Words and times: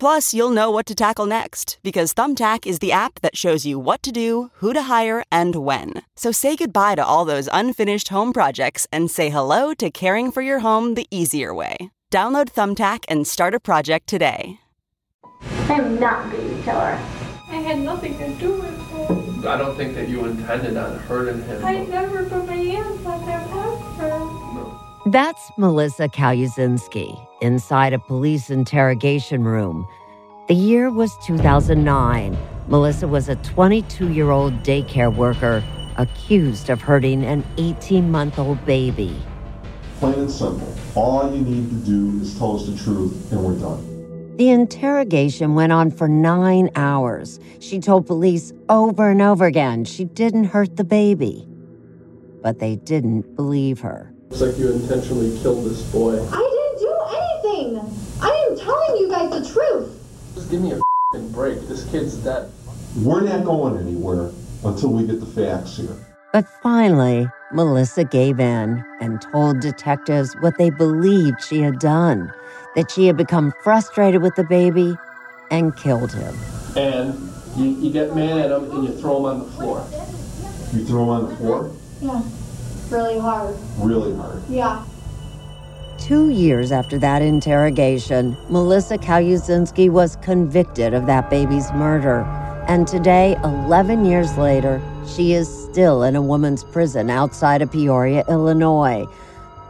Plus, 0.00 0.34
you'll 0.34 0.50
know 0.50 0.70
what 0.70 0.86
to 0.86 0.94
tackle 0.94 1.26
next 1.26 1.78
because 1.82 2.12
Thumbtack 2.12 2.66
is 2.66 2.80
the 2.80 2.92
app 2.92 3.20
that 3.20 3.36
shows 3.36 3.64
you 3.64 3.78
what 3.78 4.02
to 4.02 4.12
do, 4.12 4.50
who 4.54 4.72
to 4.72 4.82
hire, 4.82 5.24
and 5.30 5.56
when. 5.56 6.02
So 6.16 6.32
say 6.32 6.56
goodbye 6.56 6.96
to 6.96 7.04
all 7.04 7.24
those 7.24 7.48
unfinished 7.52 8.08
home 8.08 8.32
projects 8.32 8.86
and 8.92 9.10
say 9.10 9.30
hello 9.30 9.72
to 9.74 9.90
caring 9.90 10.32
for 10.32 10.42
your 10.42 10.58
home 10.58 10.94
the 10.94 11.06
easier 11.10 11.54
way. 11.54 11.90
Download 12.12 12.50
Thumbtack 12.50 13.04
and 13.08 13.26
start 13.26 13.54
a 13.54 13.60
project 13.60 14.08
today. 14.08 14.60
I'm 15.68 15.98
not 15.98 16.32
a 16.34 16.62
killer. 16.64 16.98
I 17.48 17.56
had 17.56 17.78
nothing 17.78 18.18
to 18.18 18.28
do 18.34 18.52
with 18.54 19.44
it. 19.44 19.46
I 19.46 19.56
don't 19.56 19.76
think 19.76 19.94
that 19.94 20.08
you 20.08 20.24
intended 20.24 20.76
on 20.76 20.98
hurting 21.00 21.42
him. 21.44 21.64
I 21.64 21.84
never 21.84 22.28
put 22.28 22.46
my 22.46 22.54
hands 22.54 23.06
on 23.06 23.20
him 23.20 23.40
ever. 24.00 24.43
That's 25.06 25.50
Melissa 25.58 26.08
Calusinski 26.08 27.28
inside 27.42 27.92
a 27.92 27.98
police 27.98 28.48
interrogation 28.48 29.44
room. 29.44 29.86
The 30.48 30.54
year 30.54 30.90
was 30.90 31.14
2009. 31.26 32.34
Melissa 32.68 33.06
was 33.06 33.28
a 33.28 33.36
22 33.36 34.14
year 34.14 34.30
old 34.30 34.54
daycare 34.62 35.14
worker 35.14 35.62
accused 35.98 36.70
of 36.70 36.80
hurting 36.80 37.22
an 37.22 37.44
18 37.58 38.10
month 38.10 38.38
old 38.38 38.64
baby. 38.64 39.14
Plain 39.98 40.20
and 40.20 40.30
simple. 40.30 40.74
All 40.94 41.30
you 41.30 41.42
need 41.42 41.68
to 41.68 41.76
do 41.84 42.22
is 42.22 42.38
tell 42.38 42.56
us 42.56 42.66
the 42.66 42.82
truth, 42.82 43.30
and 43.30 43.44
we're 43.44 43.58
done. 43.58 44.36
The 44.38 44.48
interrogation 44.48 45.54
went 45.54 45.70
on 45.70 45.90
for 45.90 46.08
nine 46.08 46.70
hours. 46.76 47.38
She 47.60 47.78
told 47.78 48.06
police 48.06 48.54
over 48.70 49.10
and 49.10 49.20
over 49.20 49.44
again 49.44 49.84
she 49.84 50.04
didn't 50.06 50.44
hurt 50.44 50.76
the 50.76 50.84
baby. 50.84 51.46
But 52.40 52.58
they 52.58 52.76
didn't 52.76 53.36
believe 53.36 53.80
her. 53.80 54.13
Looks 54.34 54.48
like 54.48 54.58
you 54.58 54.72
intentionally 54.72 55.38
killed 55.42 55.64
this 55.64 55.80
boy. 55.92 56.14
I 56.14 56.18
didn't 56.18 56.78
do 56.80 57.52
anything. 57.54 57.78
I 58.20 58.48
am 58.50 58.58
telling 58.58 58.96
you 58.96 59.08
guys 59.08 59.30
the 59.30 59.48
truth. 59.48 59.96
Just 60.34 60.50
give 60.50 60.60
me 60.60 60.72
a 60.72 60.80
fing 61.12 61.30
break. 61.30 61.60
This 61.68 61.88
kid's 61.88 62.16
dead. 62.16 62.50
We're 62.96 63.20
not 63.20 63.44
going 63.44 63.78
anywhere 63.78 64.32
until 64.64 64.88
we 64.90 65.06
get 65.06 65.20
the 65.20 65.26
facts 65.26 65.76
here. 65.76 65.94
But 66.32 66.48
finally, 66.64 67.28
Melissa 67.52 68.02
gave 68.02 68.40
in 68.40 68.84
and 69.00 69.22
told 69.22 69.60
detectives 69.60 70.34
what 70.40 70.58
they 70.58 70.70
believed 70.70 71.40
she 71.40 71.60
had 71.60 71.78
done 71.78 72.32
that 72.74 72.90
she 72.90 73.06
had 73.06 73.16
become 73.16 73.52
frustrated 73.62 74.20
with 74.20 74.34
the 74.34 74.42
baby 74.42 74.96
and 75.52 75.76
killed 75.76 76.12
him. 76.12 76.36
And 76.76 77.30
you, 77.56 77.66
you 77.66 77.92
get 77.92 78.16
mad 78.16 78.38
at 78.38 78.50
him 78.50 78.68
and 78.68 78.82
you 78.82 78.94
throw 79.00 79.18
him 79.18 79.26
on 79.26 79.46
the 79.46 79.52
floor. 79.52 79.86
You 80.72 80.84
throw 80.84 81.04
him 81.04 81.08
on 81.10 81.28
the 81.28 81.36
floor 81.36 81.70
Yeah. 82.00 82.20
Really 82.90 83.18
hard. 83.18 83.56
really 83.78 84.14
hard. 84.16 84.42
Yeah. 84.48 84.84
Two 85.98 86.28
years 86.30 86.70
after 86.70 86.98
that 86.98 87.22
interrogation, 87.22 88.36
Melissa 88.50 88.98
Calusinski 88.98 89.88
was 89.88 90.16
convicted 90.16 90.92
of 90.92 91.06
that 91.06 91.30
baby's 91.30 91.72
murder. 91.72 92.22
And 92.68 92.86
today, 92.86 93.36
11 93.44 94.04
years 94.04 94.36
later, 94.36 94.82
she 95.06 95.32
is 95.32 95.48
still 95.48 96.02
in 96.02 96.16
a 96.16 96.22
woman's 96.22 96.64
prison 96.64 97.10
outside 97.10 97.62
of 97.62 97.70
Peoria, 97.70 98.24
Illinois. 98.28 99.06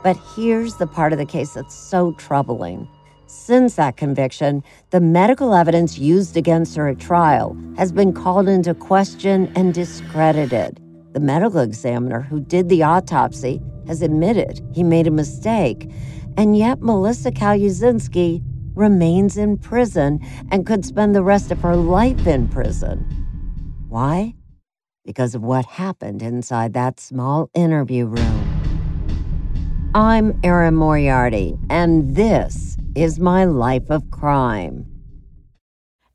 But 0.02 0.16
here's 0.34 0.76
the 0.76 0.86
part 0.86 1.12
of 1.12 1.18
the 1.18 1.26
case 1.26 1.54
that's 1.54 1.74
so 1.74 2.12
troubling. 2.12 2.88
Since 3.26 3.74
that 3.76 3.96
conviction, 3.96 4.62
the 4.90 5.00
medical 5.00 5.54
evidence 5.54 5.98
used 5.98 6.36
against 6.36 6.76
her 6.76 6.88
at 6.88 6.98
trial 7.00 7.56
has 7.76 7.90
been 7.90 8.12
called 8.12 8.48
into 8.48 8.74
question 8.74 9.52
and 9.56 9.72
discredited. 9.74 10.80
The 11.14 11.20
medical 11.20 11.60
examiner 11.60 12.22
who 12.22 12.40
did 12.40 12.68
the 12.68 12.82
autopsy 12.82 13.62
has 13.86 14.02
admitted 14.02 14.60
he 14.72 14.82
made 14.82 15.06
a 15.06 15.12
mistake, 15.12 15.88
and 16.36 16.58
yet 16.58 16.82
Melissa 16.82 17.30
Calusinski 17.30 18.42
remains 18.74 19.36
in 19.36 19.56
prison 19.56 20.18
and 20.50 20.66
could 20.66 20.84
spend 20.84 21.14
the 21.14 21.22
rest 21.22 21.52
of 21.52 21.60
her 21.60 21.76
life 21.76 22.26
in 22.26 22.48
prison. 22.48 22.98
Why? 23.88 24.34
Because 25.04 25.36
of 25.36 25.42
what 25.44 25.66
happened 25.66 26.20
inside 26.20 26.72
that 26.72 26.98
small 26.98 27.48
interview 27.54 28.06
room. 28.06 29.92
I'm 29.94 30.40
Erin 30.42 30.74
Moriarty, 30.74 31.56
and 31.70 32.16
this 32.16 32.76
is 32.96 33.20
my 33.20 33.44
life 33.44 33.88
of 33.88 34.10
crime. 34.10 34.93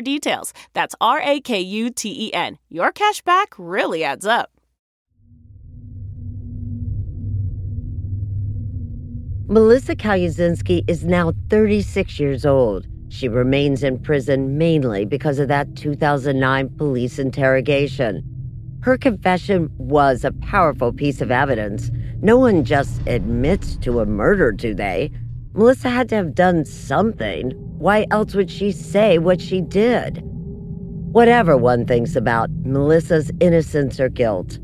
details. 0.00 0.52
That's 0.72 0.94
R 1.00 1.20
A 1.20 1.40
K 1.40 1.60
U 1.60 1.90
T 1.90 2.28
E 2.28 2.32
N. 2.32 2.58
Your 2.68 2.92
cash 2.92 3.22
back 3.22 3.54
really 3.58 4.04
adds 4.04 4.26
up. 4.26 4.50
Melissa 9.50 9.96
Calusinski 9.96 10.84
is 10.86 11.04
now 11.04 11.32
36 11.48 12.20
years 12.20 12.44
old. 12.44 12.86
She 13.08 13.28
remains 13.28 13.82
in 13.82 13.98
prison 13.98 14.58
mainly 14.58 15.06
because 15.06 15.38
of 15.38 15.48
that 15.48 15.74
2009 15.74 16.68
police 16.76 17.18
interrogation. 17.18 18.22
Her 18.82 18.98
confession 18.98 19.70
was 19.78 20.22
a 20.22 20.32
powerful 20.32 20.92
piece 20.92 21.22
of 21.22 21.30
evidence. 21.30 21.90
No 22.20 22.38
one 22.38 22.62
just 22.62 23.00
admits 23.06 23.76
to 23.78 24.00
a 24.00 24.06
murder, 24.06 24.52
do 24.52 24.74
they? 24.74 25.10
Melissa 25.58 25.88
had 25.88 26.08
to 26.10 26.14
have 26.14 26.36
done 26.36 26.64
something. 26.64 27.50
Why 27.78 28.06
else 28.12 28.32
would 28.32 28.48
she 28.48 28.70
say 28.70 29.18
what 29.18 29.40
she 29.40 29.60
did? 29.60 30.22
Whatever 31.10 31.56
one 31.56 31.84
thinks 31.84 32.14
about 32.14 32.48
Melissa's 32.62 33.32
innocence 33.40 33.98
or 33.98 34.08
guilt, 34.08 34.60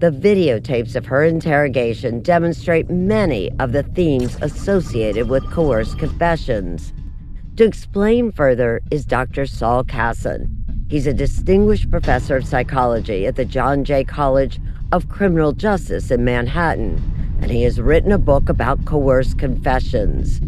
the 0.00 0.10
videotapes 0.10 0.96
of 0.96 1.06
her 1.06 1.24
interrogation 1.24 2.20
demonstrate 2.20 2.90
many 2.90 3.52
of 3.58 3.72
the 3.72 3.84
themes 3.84 4.36
associated 4.42 5.30
with 5.30 5.50
coerced 5.50 5.98
confessions. 5.98 6.92
To 7.56 7.64
explain 7.64 8.30
further 8.30 8.82
is 8.90 9.06
Dr. 9.06 9.46
Saul 9.46 9.82
Kassin. 9.82 10.46
He's 10.90 11.06
a 11.06 11.14
distinguished 11.14 11.90
professor 11.90 12.36
of 12.36 12.46
psychology 12.46 13.26
at 13.26 13.36
the 13.36 13.46
John 13.46 13.82
Jay 13.82 14.04
College 14.04 14.60
of 14.92 15.08
Criminal 15.08 15.52
Justice 15.52 16.10
in 16.10 16.22
Manhattan, 16.22 17.13
and 17.44 17.52
he 17.52 17.62
has 17.62 17.78
written 17.78 18.10
a 18.10 18.16
book 18.16 18.48
about 18.48 18.82
coerced 18.86 19.38
confessions. 19.38 20.40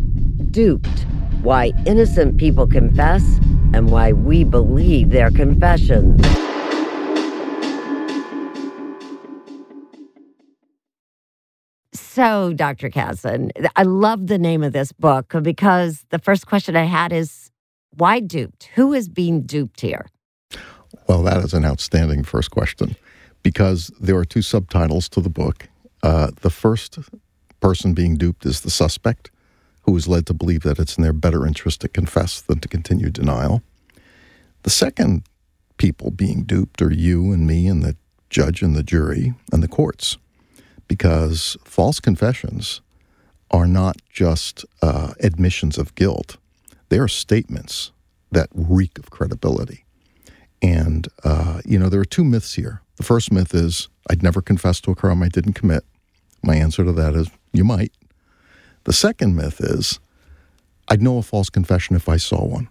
Duped 0.51 1.05
Why 1.43 1.73
Innocent 1.85 2.39
People 2.39 2.67
Confess 2.67 3.23
and 3.75 3.91
Why 3.91 4.15
We 4.15 4.45
Believe 4.45 5.11
Their 5.11 5.31
Confessions. 5.31 6.25
So, 11.93 12.55
Dr. 12.55 12.89
Kassin, 12.89 13.51
I 13.77 13.83
love 13.83 14.29
the 14.29 14.39
name 14.39 14.63
of 14.63 14.73
this 14.73 14.91
book 14.93 15.35
because 15.43 16.07
the 16.09 16.19
first 16.19 16.47
question 16.47 16.77
I 16.77 16.85
had 16.85 17.13
is 17.13 17.51
why 17.91 18.21
duped? 18.21 18.71
Who 18.75 18.95
is 18.95 19.11
being 19.11 19.43
duped 19.43 19.83
here? 19.83 20.07
Well, 21.07 21.23
that 21.25 21.45
is 21.45 21.53
an 21.53 21.67
outstanding 21.67 22.25
first 22.25 22.51
question 22.51 22.97
because 23.43 23.91
there 24.01 24.17
are 24.17 24.25
two 24.25 24.41
subtitles 24.41 25.11
to 25.11 25.21
the 25.21 25.29
book. 25.29 25.69
Uh, 26.07 26.31
the 26.43 26.51
first 26.51 27.01
person 27.59 27.93
being 27.93 28.17
duped 28.17 28.47
is 28.47 28.61
the 28.61 28.71
suspect, 28.71 29.29
who 29.83 29.97
is 29.97 30.07
led 30.07 30.25
to 30.25 30.33
believe 30.33 30.63
that 30.63 30.79
it's 30.79 30.97
in 30.97 31.03
their 31.03 31.13
better 31.13 31.45
interest 31.45 31.81
to 31.81 31.89
confess 31.89 32.41
than 32.41 32.61
to 32.61 32.69
continue 32.69 33.11
denial. 33.11 33.61
The 34.63 34.71
second 34.71 35.25
people 35.79 36.13
being 36.13 36.45
duped 36.45 36.81
are 36.81 36.93
you 36.93 37.33
and 37.33 37.45
me 37.45 37.67
and 37.67 37.83
the 37.83 37.97
judge 38.31 38.63
and 38.63 38.77
the 38.77 38.85
jury 38.85 39.35
and 39.53 39.65
the 39.65 39.69
courts, 39.79 40.17
because 40.87 41.57
false 41.65 41.99
confessions 41.99 42.83
are 43.51 43.67
not 43.67 43.97
just 44.09 44.65
uh, 44.83 45.15
admissions 45.19 45.77
of 45.77 45.97
guilt, 45.97 46.37
they 46.89 47.01
are 47.01 47.09
statements 47.09 47.91
that 48.31 48.49
reek 48.55 48.97
of 48.97 49.11
credibility. 49.11 49.85
And, 50.63 51.09
uh, 51.25 51.63
you 51.65 51.81
know, 51.81 51.89
there 51.89 52.01
are 52.01 52.05
two 52.05 52.25
myths 52.25 52.55
here. 52.55 52.81
The 52.95 53.03
first 53.03 53.33
myth 53.33 53.53
is 53.53 53.89
I'd 54.09 54.23
never 54.23 54.41
confess 54.41 54.81
to 54.83 54.93
a 54.93 54.95
crime 54.95 55.21
I 55.25 55.29
didn't 55.29 55.55
commit. 55.55 55.85
My 56.47 56.55
answer 56.55 56.85
to 56.85 56.93
that 56.93 57.15
is 57.15 57.29
you 57.53 57.65
might. 57.65 57.93
The 58.85 58.93
second 58.93 59.35
myth 59.35 59.61
is 59.61 59.99
I'd 60.89 61.03
know 61.03 61.19
a 61.19 61.23
false 61.23 61.51
confession 61.51 61.97
if 61.97 62.09
I 62.09 62.17
saw 62.17 62.45
one. 62.45 62.69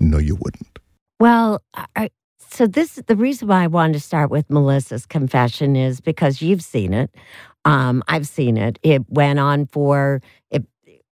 No, 0.00 0.16
you 0.16 0.36
wouldn't. 0.36 0.78
Well, 1.20 1.62
I, 1.94 2.10
so 2.38 2.66
this 2.66 2.94
the 3.06 3.16
reason 3.16 3.48
why 3.48 3.64
I 3.64 3.66
wanted 3.66 3.92
to 3.94 4.00
start 4.00 4.30
with 4.30 4.48
Melissa's 4.48 5.04
confession 5.04 5.76
is 5.76 6.00
because 6.00 6.40
you've 6.40 6.62
seen 6.62 6.94
it. 6.94 7.14
Um, 7.66 8.02
I've 8.08 8.26
seen 8.26 8.56
it. 8.56 8.78
It 8.82 9.02
went 9.10 9.38
on 9.38 9.66
for 9.66 10.22
it, 10.50 10.64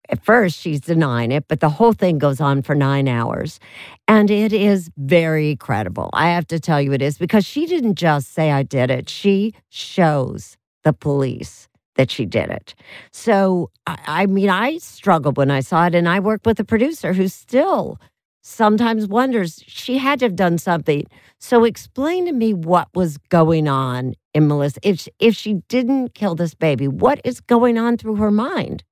at 0.09 0.25
first 0.25 0.59
she's 0.59 0.81
denying 0.81 1.33
it, 1.33 1.49
but 1.49 1.61
the 1.61 1.69
whole 1.69 1.93
thing 1.93 2.19
goes 2.19 2.41
on 2.41 2.63
for 2.63 2.75
nine 2.75 3.09
hours. 3.09 3.61
And 4.09 4.31
it 4.31 4.55
is 4.55 4.91
very 4.97 5.57
credible. 5.57 6.09
I 6.15 6.31
have 6.31 6.47
to 6.49 6.61
tell 6.61 6.81
you 6.81 6.93
it 6.93 7.03
is 7.03 7.19
because 7.19 7.45
she 7.45 7.67
didn't 7.67 7.97
just 7.97 8.33
say 8.33 8.53
I 8.53 8.63
did 8.63 8.91
it. 8.91 9.11
She 9.11 9.53
shows 9.69 10.57
the 10.83 10.93
police 10.95 11.69
that 11.96 12.11
she 12.11 12.26
did 12.26 12.50
it. 12.50 12.75
So 13.11 13.70
I, 13.87 13.99
I 14.06 14.26
mean 14.26 14.50
I 14.50 14.79
struggled 14.79 15.37
when 15.37 15.50
I 15.50 15.61
saw 15.61 15.87
it 15.87 15.94
and 15.94 16.08
I 16.08 16.20
worked 16.20 16.46
with 16.46 16.61
a 16.61 16.64
producer 16.64 17.12
who 17.12 17.29
still 17.29 17.99
sometimes 18.43 19.06
wonders 19.06 19.62
she 19.67 19.99
had 19.99 20.19
to 20.20 20.26
have 20.26 20.37
done 20.37 20.58
something. 20.58 21.06
So 21.38 21.64
explain 21.64 22.26
to 22.26 22.32
me 22.32 22.52
what 22.52 22.88
was 22.94 23.19
going 23.29 23.69
on 23.69 24.14
in 24.32 24.49
Melissa. 24.49 24.81
If 24.82 25.08
if 25.19 25.35
she 25.35 25.55
didn't 25.69 26.14
kill 26.14 26.35
this 26.35 26.55
baby, 26.55 26.88
what 26.88 27.20
is 27.25 27.41
going 27.41 27.79
on 27.79 27.96
through 27.96 28.17
her 28.17 28.31
mind? 28.31 28.85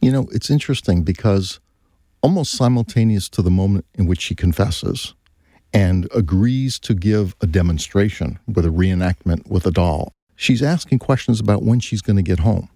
You 0.00 0.12
know, 0.12 0.28
it's 0.32 0.50
interesting 0.50 1.02
because 1.02 1.60
almost 2.22 2.52
simultaneous 2.52 3.28
to 3.30 3.42
the 3.42 3.50
moment 3.50 3.86
in 3.94 4.06
which 4.06 4.20
she 4.20 4.34
confesses 4.34 5.14
and 5.72 6.08
agrees 6.14 6.78
to 6.80 6.94
give 6.94 7.36
a 7.40 7.46
demonstration 7.46 8.38
with 8.46 8.64
a 8.64 8.70
reenactment 8.70 9.48
with 9.48 9.66
a 9.66 9.70
doll, 9.70 10.12
she's 10.38 10.62
asking 10.62 11.00
questions 11.00 11.40
about 11.40 11.62
when 11.62 11.80
she's 11.80 12.00
going 12.00 12.16
to 12.16 12.22
get 12.22 12.38
home. 12.38 12.70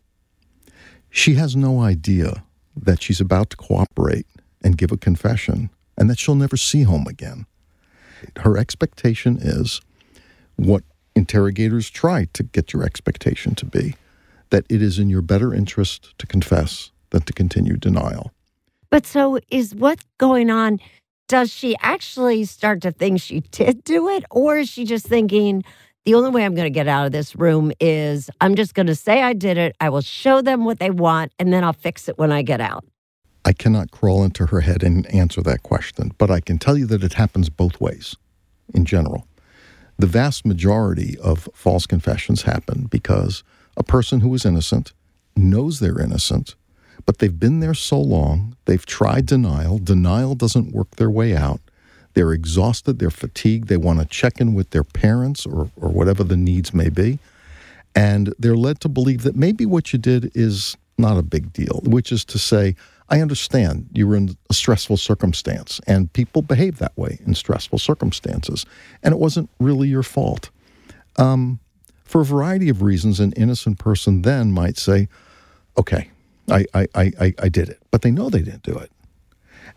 She 1.09 1.35
has 1.35 1.56
no 1.56 1.81
idea 1.81 2.43
that 2.76 3.03
she's 3.03 3.20
about 3.20 3.50
to 3.50 3.56
cooperate 3.56 4.26
and 4.62 4.76
give 4.76 4.93
a 4.93 4.97
confession 4.99 5.70
and 5.97 6.11
that 6.11 6.19
she'll 6.19 6.35
never 6.35 6.56
see 6.56 6.82
home 6.82 7.06
again. 7.06 7.47
Her 8.41 8.59
expectation 8.59 9.38
is 9.41 9.81
what 10.56 10.82
interrogators 11.14 11.88
try 11.88 12.26
to 12.32 12.43
get 12.43 12.73
your 12.73 12.82
expectation 12.82 13.55
to 13.55 13.64
be 13.64 13.94
that 14.50 14.64
it 14.69 14.82
is 14.82 14.99
in 14.99 15.09
your 15.09 15.23
better 15.23 15.55
interest 15.55 16.12
to 16.19 16.26
confess 16.26 16.91
than 17.11 17.23
to 17.23 17.32
continue 17.32 17.76
denial. 17.76 18.32
But 18.91 19.06
so 19.06 19.38
is 19.50 19.75
what's 19.75 20.05
going 20.19 20.50
on? 20.50 20.81
Does 21.29 21.50
she 21.53 21.76
actually 21.81 22.44
start 22.44 22.82
to 22.82 22.91
think 22.91 23.20
she 23.20 23.41
did 23.41 23.85
do 23.85 24.09
it? 24.09 24.25
Or 24.31 24.59
is 24.59 24.69
she 24.69 24.85
just 24.85 25.06
thinking, 25.06 25.64
the 26.04 26.14
only 26.14 26.31
way 26.31 26.44
I'm 26.44 26.54
going 26.54 26.66
to 26.66 26.70
get 26.70 26.88
out 26.88 27.06
of 27.06 27.12
this 27.12 27.37
room 27.37 27.72
is 27.81 28.31
I'm 28.40 28.54
just 28.54 28.75
going 28.75 28.87
to 28.87 28.94
say 28.94 29.22
I 29.22 29.32
did 29.32 29.56
it. 29.56 29.76
I 29.81 29.88
will 29.88 30.00
show 30.00 30.43
them 30.43 30.64
what 30.64 30.78
they 30.78 30.90
want, 30.90 31.32
and 31.38 31.52
then 31.52 31.64
I'll 31.64 31.72
fix 31.72 32.08
it 32.08 32.19
when 32.19 32.32
I 32.32 32.43
get 32.43 32.60
out. 32.60 32.84
I 33.44 33.52
cannot 33.52 33.90
crawl 33.90 34.22
into 34.22 34.46
her 34.46 34.60
head 34.60 34.82
and 34.82 35.06
answer 35.12 35.43
that 35.43 35.62
question, 35.62 36.12
but 36.19 36.31
I 36.31 36.40
can 36.40 36.58
tell 36.58 36.78
you 36.78 36.87
that 36.87 37.02
it 37.02 37.14
happens 37.14 37.49
both 37.49 37.81
ways 37.81 38.16
in 38.72 38.84
general. 38.84 39.26
The 39.99 40.06
vast 40.06 40.46
majority 40.46 41.19
of 41.19 41.49
false 41.54 41.87
confessions 41.87 42.43
happen 42.43 42.87
because 42.90 43.43
a 43.76 43.82
person 43.82 44.20
who 44.20 44.32
is 44.34 44.44
innocent 44.44 44.93
knows 45.37 45.81
they're 45.81 46.00
innocent 46.00 46.54
but 47.06 47.19
they've 47.19 47.38
been 47.38 47.60
there 47.60 47.75
so 47.75 48.00
long, 48.00 48.56
they've 48.64 48.84
tried 48.84 49.26
denial. 49.26 49.78
Denial 49.78 50.34
doesn't 50.34 50.72
work 50.72 50.96
their 50.96 51.10
way 51.10 51.37
out. 51.37 51.60
They're 52.14 52.32
exhausted, 52.32 52.99
they're 52.99 53.11
fatigued, 53.11 53.69
they 53.69 53.76
want 53.76 54.00
to 54.00 54.06
check 54.06 54.41
in 54.41 54.55
with 54.55 54.70
their 54.70 54.85
parents 54.85 55.47
or, 55.47 55.70
or 55.76 55.88
whatever 55.88 56.25
the 56.25 56.37
needs 56.37 56.75
may 56.75 56.88
be. 56.88 57.19
And 57.94 58.35
they're 58.38 58.56
led 58.56 58.81
to 58.81 58.88
believe 58.88 59.23
that 59.23 59.37
maybe 59.37 59.67
what 59.67 59.93
you 59.93 59.99
did 59.99 60.31
is 60.35 60.76
not 60.99 61.19
a 61.19 61.23
big 61.23 61.53
deal, 61.53 61.81
which 61.85 62.12
is 62.12 62.25
to 62.26 62.38
say, 62.38 62.76
I 63.09 63.20
understand 63.20 63.88
you 63.93 64.06
were 64.06 64.17
in 64.17 64.37
a 64.49 64.55
stressful 64.55 64.97
circumstance, 64.97 65.81
and 65.87 66.11
people 66.12 66.41
behave 66.41 66.79
that 66.79 66.97
way 66.97 67.19
in 67.26 67.35
stressful 67.35 67.79
circumstances, 67.79 68.64
and 69.03 69.12
it 69.12 69.19
wasn't 69.19 69.50
really 69.61 69.88
your 69.88 70.03
fault. 70.03 70.50
Um, 71.17 71.61
for 72.05 72.23
a 72.23 72.25
variety 72.25 72.69
of 72.69 72.82
reasons, 72.82 73.20
an 73.20 73.32
innocent 73.32 73.79
person 73.79 74.23
then 74.23 74.53
might 74.53 74.79
say, 74.79 75.09
okay, 75.76 76.11
I, 76.50 76.64
I, 76.75 76.88
I, 76.94 77.35
I 77.38 77.49
did 77.49 77.69
it. 77.69 77.81
But 77.91 78.03
they 78.03 78.11
know 78.11 78.31
they 78.31 78.43
didn't 78.43 78.62
do 78.62 78.76
it. 78.76 78.91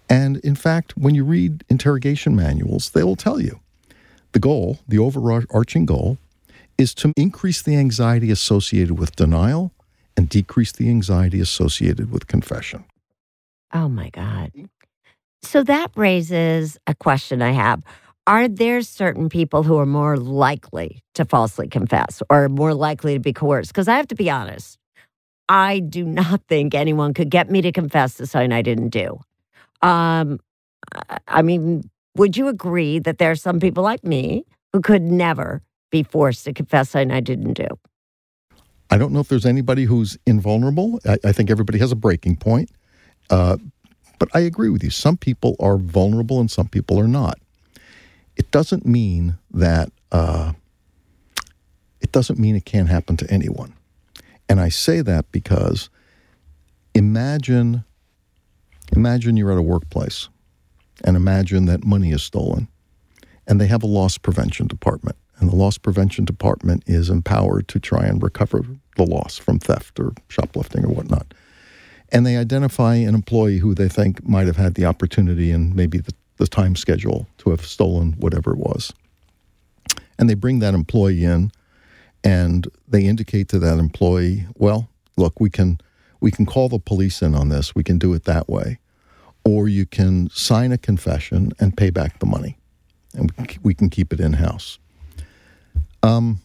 And 0.09 0.37
in 0.37 0.55
fact, 0.55 0.97
when 0.97 1.15
you 1.15 1.23
read 1.23 1.63
interrogation 1.69 2.35
manuals, 2.35 2.91
they 2.91 3.03
will 3.03 3.15
tell 3.15 3.39
you 3.39 3.59
the 4.33 4.39
goal, 4.39 4.79
the 4.87 4.99
overarching 4.99 5.85
goal, 5.85 6.17
is 6.77 6.93
to 6.95 7.13
increase 7.15 7.61
the 7.61 7.75
anxiety 7.75 8.31
associated 8.31 8.99
with 8.99 9.15
denial 9.15 9.71
and 10.17 10.29
decrease 10.29 10.71
the 10.71 10.89
anxiety 10.89 11.39
associated 11.39 12.11
with 12.11 12.27
confession. 12.27 12.85
Oh 13.73 13.87
my 13.89 14.09
God. 14.09 14.51
So 15.41 15.63
that 15.63 15.91
raises 15.95 16.77
a 16.87 16.95
question 16.95 17.41
I 17.41 17.51
have. 17.51 17.83
Are 18.27 18.47
there 18.47 18.81
certain 18.81 19.29
people 19.29 19.63
who 19.63 19.77
are 19.77 19.85
more 19.85 20.17
likely 20.17 21.03
to 21.13 21.25
falsely 21.25 21.67
confess 21.67 22.23
or 22.29 22.49
more 22.49 22.73
likely 22.73 23.13
to 23.13 23.19
be 23.19 23.33
coerced? 23.33 23.69
Because 23.69 23.87
I 23.87 23.97
have 23.97 24.07
to 24.07 24.15
be 24.15 24.29
honest, 24.29 24.77
I 25.47 25.79
do 25.79 26.03
not 26.03 26.41
think 26.49 26.73
anyone 26.73 27.13
could 27.13 27.29
get 27.29 27.49
me 27.49 27.61
to 27.61 27.71
confess 27.71 28.15
to 28.15 28.25
something 28.25 28.51
I 28.51 28.63
didn't 28.63 28.89
do. 28.89 29.19
Um, 29.85 30.39
I 31.27 31.43
mean, 31.43 31.89
would 32.17 32.35
you 32.35 32.47
agree 32.47 32.97
that 32.99 33.19
there 33.19 33.29
are 33.29 33.35
some 33.35 33.59
people 33.59 33.83
like 33.83 34.03
me 34.03 34.45
who 34.73 34.81
could 34.81 35.03
never 35.03 35.61
be 35.91 36.01
forced 36.01 36.45
to 36.45 36.53
confess 36.53 36.89
something 36.89 37.11
I 37.11 37.19
didn't 37.19 37.53
do? 37.53 37.67
I 38.89 38.97
don't 38.97 39.13
know 39.13 39.19
if 39.19 39.27
there's 39.27 39.45
anybody 39.45 39.83
who's 39.83 40.17
invulnerable. 40.25 40.99
I, 41.05 41.17
I 41.25 41.31
think 41.31 41.51
everybody 41.51 41.77
has 41.79 41.91
a 41.91 41.95
breaking 41.95 42.37
point. 42.37 42.71
Uh, 43.29 43.57
but 44.17 44.29
I 44.33 44.39
agree 44.39 44.69
with 44.69 44.83
you. 44.83 44.89
Some 44.89 45.17
people 45.17 45.55
are 45.59 45.77
vulnerable 45.77 46.39
and 46.39 46.49
some 46.49 46.67
people 46.67 46.99
are 46.99 47.07
not. 47.07 47.37
It 48.37 48.49
doesn't 48.49 48.85
mean 48.85 49.37
that 49.51 49.91
uh, 50.11 50.53
it 52.01 52.11
doesn't 52.11 52.39
mean 52.39 52.55
it 52.55 52.65
can't 52.65 52.89
happen 52.89 53.17
to 53.17 53.29
anyone. 53.31 53.73
And 54.49 54.59
I 54.59 54.69
say 54.69 55.01
that 55.01 55.31
because 55.31 55.89
imagine 56.93 57.83
imagine 58.95 59.37
you're 59.37 59.51
at 59.51 59.57
a 59.57 59.61
workplace 59.61 60.29
and 61.03 61.15
imagine 61.15 61.65
that 61.65 61.83
money 61.83 62.11
is 62.11 62.23
stolen 62.23 62.67
and 63.47 63.59
they 63.59 63.67
have 63.67 63.83
a 63.83 63.87
loss 63.87 64.17
prevention 64.17 64.67
department. 64.67 65.17
And 65.37 65.49
the 65.49 65.55
loss 65.55 65.77
prevention 65.77 66.23
department 66.23 66.83
is 66.87 67.09
empowered 67.09 67.67
to 67.69 67.79
try 67.79 68.05
and 68.05 68.23
recover 68.23 68.61
the 68.95 69.03
loss 69.03 69.37
from 69.37 69.59
theft 69.59 69.99
or 69.99 70.13
shoplifting 70.29 70.85
or 70.85 70.89
whatnot. 70.89 71.33
And 72.09 72.25
they 72.25 72.37
identify 72.37 72.95
an 72.95 73.13
employee 73.13 73.57
who 73.57 73.73
they 73.73 73.89
think 73.89 74.25
might 74.27 74.47
have 74.47 74.55
had 74.55 74.75
the 74.75 74.85
opportunity 74.85 75.51
and 75.51 75.75
maybe 75.75 75.97
the, 75.97 76.13
the 76.37 76.47
time 76.47 76.75
schedule 76.75 77.27
to 77.39 77.49
have 77.49 77.65
stolen 77.65 78.13
whatever 78.13 78.53
it 78.53 78.59
was. 78.59 78.93
And 80.17 80.29
they 80.29 80.35
bring 80.35 80.59
that 80.59 80.73
employee 80.73 81.25
in 81.25 81.51
and 82.23 82.67
they 82.87 83.03
indicate 83.03 83.49
to 83.49 83.59
that 83.59 83.77
employee, 83.77 84.47
well, 84.55 84.89
look, 85.17 85.39
we 85.39 85.49
can 85.49 85.79
we 86.21 86.31
can 86.31 86.45
call 86.45 86.69
the 86.69 86.79
police 86.79 87.21
in 87.21 87.35
on 87.35 87.49
this. 87.49 87.75
We 87.75 87.83
can 87.83 87.99
do 87.99 88.13
it 88.13 88.23
that 88.23 88.49
way, 88.49 88.79
or 89.45 89.67
you 89.67 89.85
can 89.85 90.29
sign 90.31 90.71
a 90.71 90.77
confession 90.77 91.51
and 91.59 91.77
pay 91.77 91.89
back 91.89 92.19
the 92.19 92.25
money, 92.25 92.57
and 93.13 93.31
we 93.63 93.73
can 93.73 93.89
keep 93.89 94.11
it 94.11 94.19
in 94.19 94.33
house. 94.33 94.79
Um, 96.03 96.41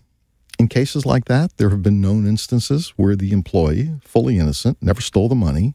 in 0.59 0.69
cases 0.69 1.07
like 1.07 1.25
that, 1.25 1.57
there 1.57 1.71
have 1.71 1.83
been 1.83 2.01
known 2.01 2.27
instances 2.27 2.91
where 2.97 3.17
the 3.17 3.33
employee, 3.33 3.95
fully 4.05 4.39
innocent, 4.39 4.79
never 4.81 5.01
stole 5.01 5.29
the 5.29 5.35
money, 5.35 5.75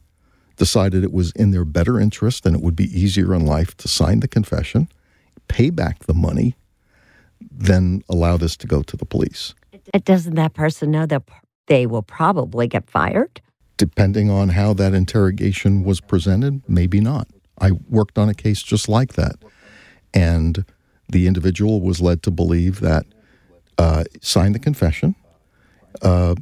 decided 0.58 1.04
it 1.04 1.12
was 1.12 1.32
in 1.32 1.52
their 1.52 1.66
better 1.66 2.00
interest 2.00 2.46
and 2.46 2.56
it 2.56 2.62
would 2.62 2.76
be 2.76 2.86
easier 2.86 3.34
in 3.34 3.46
life 3.46 3.76
to 3.78 3.88
sign 3.88 4.20
the 4.22 4.28
confession, 4.28 4.88
pay 5.48 5.70
back 5.70 6.06
the 6.06 6.14
money, 6.14 6.56
then 7.42 8.04
allow 8.08 8.38
this 8.38 8.56
to 8.56 8.68
go 8.68 8.82
to 8.84 8.96
the 8.96 9.06
police 9.06 9.54
doesn't 10.04 10.36
that 10.36 10.54
person 10.54 10.92
know 10.92 11.06
they'll 11.06 11.26
they 11.68 11.86
will 11.86 12.04
probably 12.04 12.68
get 12.68 12.88
fired? 12.90 13.42
Depending 13.78 14.30
on 14.30 14.50
how 14.50 14.74
that 14.74 14.94
interrogation 14.94 15.84
was 15.84 16.00
presented, 16.00 16.62
maybe 16.68 17.02
not. 17.02 17.28
I 17.60 17.72
worked 17.90 18.18
on 18.18 18.30
a 18.30 18.34
case 18.34 18.62
just 18.62 18.88
like 18.88 19.14
that. 19.14 19.36
And 20.14 20.66
the 21.10 21.28
individual 21.28 21.82
was 21.82 22.02
led 22.02 22.24
to 22.24 22.32
believe 22.32 22.80
that 22.80 23.06
uh, 23.78 24.06
sign 24.22 24.54
the 24.54 24.60
confession. 24.60 25.16
Uh, 26.02 26.36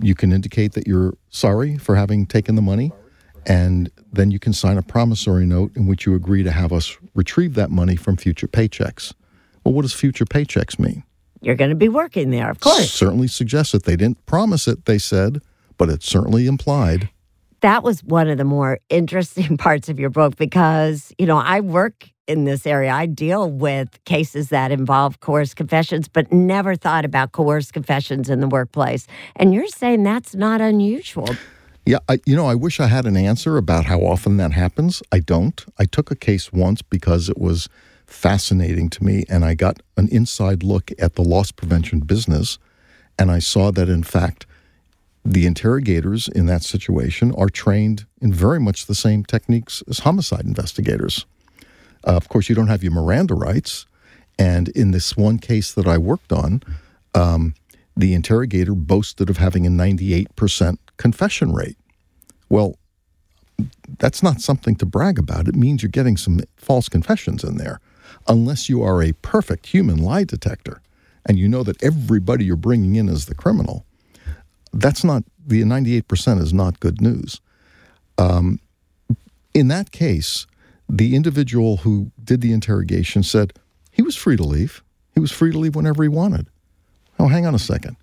you 0.00 0.14
can 0.14 0.32
indicate 0.32 0.72
that 0.72 0.86
you're 0.86 1.14
sorry 1.30 1.78
for 1.78 1.96
having 1.96 2.26
taken 2.26 2.54
the 2.54 2.62
money, 2.62 2.92
and 3.46 3.90
then 4.12 4.30
you 4.30 4.38
can 4.38 4.52
sign 4.52 4.76
a 4.76 4.82
promissory 4.82 5.46
note 5.46 5.74
in 5.76 5.86
which 5.86 6.06
you 6.06 6.14
agree 6.14 6.42
to 6.42 6.50
have 6.50 6.72
us 6.72 6.96
retrieve 7.14 7.54
that 7.54 7.70
money 7.70 7.96
from 7.96 8.16
future 8.16 8.48
paychecks. 8.48 9.14
Well, 9.64 9.74
what 9.74 9.82
does 9.82 9.94
future 9.94 10.24
paychecks 10.24 10.78
mean? 10.78 11.04
You're 11.40 11.54
going 11.54 11.70
to 11.70 11.76
be 11.76 11.88
working 11.88 12.30
there, 12.30 12.50
of 12.50 12.60
course. 12.60 12.90
Certainly 12.90 13.28
suggests 13.28 13.74
it. 13.74 13.84
They 13.84 13.96
didn't 13.96 14.24
promise 14.26 14.66
it, 14.66 14.86
they 14.86 14.98
said, 14.98 15.40
but 15.78 15.88
it 15.88 16.02
certainly 16.02 16.46
implied. 16.46 17.08
That 17.60 17.82
was 17.82 18.04
one 18.04 18.28
of 18.28 18.38
the 18.38 18.44
more 18.44 18.78
interesting 18.88 19.56
parts 19.58 19.88
of 19.88 19.98
your 19.98 20.10
book 20.10 20.36
because, 20.36 21.12
you 21.18 21.26
know, 21.26 21.38
I 21.38 21.60
work 21.60 22.10
in 22.28 22.44
this 22.44 22.66
area. 22.66 22.92
I 22.92 23.06
deal 23.06 23.50
with 23.50 24.04
cases 24.04 24.50
that 24.50 24.70
involve 24.70 25.20
coerced 25.20 25.56
confessions, 25.56 26.06
but 26.08 26.30
never 26.30 26.76
thought 26.76 27.04
about 27.04 27.32
coerced 27.32 27.72
confessions 27.72 28.28
in 28.28 28.40
the 28.40 28.46
workplace. 28.46 29.06
And 29.34 29.54
you're 29.54 29.66
saying 29.66 30.02
that's 30.02 30.34
not 30.34 30.60
unusual. 30.60 31.28
Yeah, 31.86 31.98
I, 32.06 32.20
you 32.26 32.36
know, 32.36 32.46
I 32.46 32.54
wish 32.54 32.80
I 32.80 32.86
had 32.88 33.06
an 33.06 33.16
answer 33.16 33.56
about 33.56 33.86
how 33.86 34.00
often 34.00 34.36
that 34.36 34.52
happens. 34.52 35.02
I 35.10 35.20
don't. 35.20 35.64
I 35.78 35.86
took 35.86 36.10
a 36.10 36.16
case 36.16 36.52
once 36.52 36.82
because 36.82 37.30
it 37.30 37.38
was 37.38 37.66
fascinating 38.06 38.90
to 38.90 39.04
me, 39.04 39.24
and 39.30 39.42
I 39.42 39.54
got 39.54 39.80
an 39.96 40.08
inside 40.08 40.62
look 40.62 40.90
at 40.98 41.14
the 41.14 41.22
loss 41.22 41.50
prevention 41.50 42.00
business, 42.00 42.58
and 43.18 43.30
I 43.30 43.38
saw 43.38 43.70
that, 43.70 43.88
in 43.88 44.02
fact, 44.02 44.46
the 45.24 45.46
interrogators 45.46 46.28
in 46.28 46.46
that 46.46 46.62
situation 46.62 47.34
are 47.36 47.48
trained 47.48 48.06
in 48.20 48.32
very 48.32 48.60
much 48.60 48.86
the 48.86 48.94
same 48.94 49.24
techniques 49.24 49.82
as 49.88 50.00
homicide 50.00 50.44
investigators. 50.44 51.26
Uh, 52.06 52.16
of 52.16 52.28
course, 52.28 52.48
you 52.48 52.54
don't 52.54 52.68
have 52.68 52.82
your 52.82 52.92
Miranda 52.92 53.34
rights. 53.34 53.86
And 54.38 54.68
in 54.68 54.92
this 54.92 55.16
one 55.16 55.38
case 55.38 55.72
that 55.74 55.86
I 55.86 55.98
worked 55.98 56.32
on, 56.32 56.62
um, 57.14 57.54
the 57.96 58.14
interrogator 58.14 58.74
boasted 58.74 59.28
of 59.28 59.38
having 59.38 59.66
a 59.66 59.70
98% 59.70 60.78
confession 60.96 61.52
rate. 61.52 61.76
Well, 62.48 62.76
that's 63.98 64.22
not 64.22 64.40
something 64.40 64.76
to 64.76 64.86
brag 64.86 65.18
about. 65.18 65.48
It 65.48 65.56
means 65.56 65.82
you're 65.82 65.90
getting 65.90 66.16
some 66.16 66.40
false 66.56 66.88
confessions 66.88 67.42
in 67.42 67.56
there, 67.56 67.80
unless 68.28 68.68
you 68.68 68.82
are 68.82 69.02
a 69.02 69.12
perfect 69.12 69.66
human 69.66 69.96
lie 69.96 70.24
detector 70.24 70.80
and 71.26 71.38
you 71.38 71.48
know 71.48 71.62
that 71.62 71.82
everybody 71.82 72.44
you're 72.44 72.56
bringing 72.56 72.96
in 72.96 73.08
is 73.08 73.26
the 73.26 73.34
criminal. 73.34 73.84
That's 74.72 75.04
not, 75.04 75.24
the 75.46 75.62
98% 75.62 76.40
is 76.40 76.52
not 76.52 76.80
good 76.80 77.00
news. 77.00 77.40
Um, 78.16 78.60
in 79.54 79.68
that 79.68 79.92
case, 79.92 80.46
the 80.88 81.14
individual 81.14 81.78
who 81.78 82.10
did 82.22 82.40
the 82.40 82.52
interrogation 82.52 83.22
said 83.22 83.52
he 83.90 84.02
was 84.02 84.16
free 84.16 84.36
to 84.36 84.44
leave. 84.44 84.82
He 85.14 85.20
was 85.20 85.32
free 85.32 85.52
to 85.52 85.58
leave 85.58 85.74
whenever 85.74 86.02
he 86.02 86.08
wanted. 86.08 86.48
Oh, 87.18 87.28
hang 87.28 87.46
on 87.46 87.54
a 87.54 87.58
second. 87.58 87.96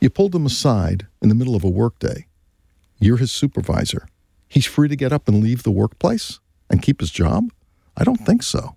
You 0.00 0.10
pulled 0.10 0.34
him 0.34 0.46
aside 0.46 1.06
in 1.22 1.28
the 1.28 1.34
middle 1.34 1.54
of 1.54 1.64
a 1.64 1.70
workday. 1.70 2.26
You're 2.98 3.16
his 3.16 3.32
supervisor. 3.32 4.08
He's 4.48 4.66
free 4.66 4.88
to 4.88 4.96
get 4.96 5.12
up 5.12 5.28
and 5.28 5.42
leave 5.42 5.62
the 5.62 5.70
workplace 5.70 6.40
and 6.70 6.82
keep 6.82 7.00
his 7.00 7.10
job? 7.10 7.50
I 7.96 8.04
don't 8.04 8.24
think 8.24 8.42
so. 8.42 8.76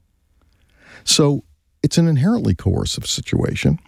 So 1.03 1.43
it's 1.83 1.97
an 1.97 2.07
inherently 2.07 2.55
coercive 2.55 3.05
situation. 3.05 3.79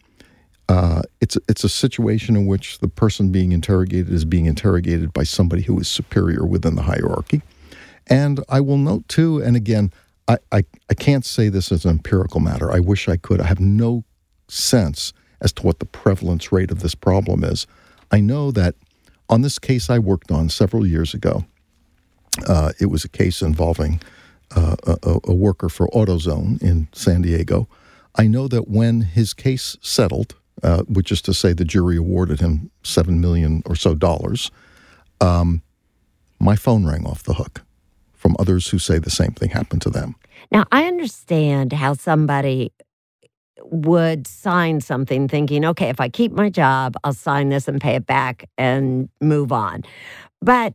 Uh, 0.70 1.02
it's 1.20 1.38
it's 1.50 1.64
a 1.64 1.70
situation 1.70 2.36
in 2.36 2.46
which 2.46 2.80
the 2.80 2.88
person 2.88 3.32
being 3.32 3.52
interrogated 3.52 4.10
is 4.10 4.26
being 4.26 4.46
interrogated 4.46 5.12
by 5.12 5.24
somebody 5.24 5.64
who 5.64 5.80
is 5.80 5.88
superior 5.88 6.46
within 6.46 6.76
the 6.76 6.84
hierarchy. 6.84 7.42
And 8.08 8.44
I 8.50 8.62
will 8.62 8.78
note 8.78 9.08
too, 9.08 9.42
and 9.42 9.56
again, 9.56 9.92
I, 10.28 10.38
I, 10.52 10.64
I 10.90 10.94
can't 10.94 11.26
say 11.26 11.50
this 11.50 11.72
as 11.72 11.86
an 11.86 11.92
empirical 11.92 12.40
matter. 12.40 12.72
I 12.72 12.80
wish 12.80 13.10
I 13.10 13.18
could. 13.18 13.42
I 13.42 13.48
have 13.48 13.60
no 13.60 14.04
sense 14.48 15.14
as 15.42 15.52
to 15.54 15.64
what 15.64 15.80
the 15.80 15.86
prevalence 15.86 16.52
rate 16.52 16.72
of 16.72 16.80
this 16.80 16.96
problem 16.96 17.44
is. 17.44 17.68
I 18.12 18.20
know 18.20 18.52
that 18.52 18.76
on 19.30 19.42
this 19.42 19.60
case 19.60 19.90
I 19.90 20.00
worked 20.00 20.32
on 20.32 20.50
several 20.50 20.86
years 20.86 21.14
ago, 21.14 21.46
uh, 22.48 22.72
it 22.80 22.88
was 22.88 23.04
a 23.04 23.10
case 23.10 23.42
involving 23.42 24.02
uh, 24.56 24.76
a, 24.86 25.20
a 25.26 25.34
worker 25.34 25.70
for 25.70 25.88
AutoZone 25.90 26.62
in 26.62 26.88
San 26.92 27.22
Diego. 27.22 27.68
I 28.16 28.28
know 28.28 28.48
that 28.48 28.68
when 28.68 29.02
his 29.02 29.34
case 29.34 29.78
settled, 29.82 30.36
uh, 30.64 30.84
which 30.84 31.12
is 31.12 31.22
to 31.24 31.34
say 31.34 31.54
the 31.54 31.66
jury 31.66 31.98
awarded 31.98 32.40
him 32.40 32.72
seven 32.84 33.20
million 33.20 33.64
or 33.66 33.76
so 33.76 33.96
dollars, 33.96 34.52
um, 35.20 35.62
my 36.40 36.56
phone 36.56 36.86
rang 36.86 37.06
off 37.06 37.24
the 37.24 37.36
hook 37.36 37.64
from 38.14 38.36
others 38.40 38.70
who 38.70 38.80
say 38.80 39.00
the 39.00 39.10
same 39.10 39.32
thing 39.32 39.50
happened 39.50 39.82
to 39.82 39.90
them. 39.90 40.16
Now, 40.52 40.66
I 40.72 40.86
understand 40.86 41.74
how 41.74 41.94
somebody 41.94 42.72
would 43.64 44.28
sign 44.28 44.82
something 44.82 45.28
thinking, 45.28 45.66
okay, 45.66 45.90
if 45.90 46.00
I 46.00 46.10
keep 46.10 46.32
my 46.32 46.50
job, 46.50 46.96
I'll 47.04 47.14
sign 47.14 47.50
this 47.50 47.68
and 47.68 47.80
pay 47.80 47.96
it 47.96 48.06
back 48.06 48.50
and 48.58 49.10
move 49.22 49.52
on. 49.52 49.84
But 50.42 50.74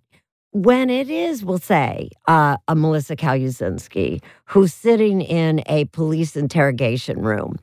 when 0.52 0.88
it 0.88 1.11
is, 1.11 1.45
we'll 1.45 1.59
say, 1.59 2.11
uh, 2.26 2.57
a 2.66 2.75
Melissa 2.75 3.16
Calusinski 3.16 4.23
who's 4.47 4.73
sitting 4.73 5.21
in 5.21 5.62
a 5.66 5.85
police 5.87 6.37
interrogation 6.37 7.21
room, 7.21 7.59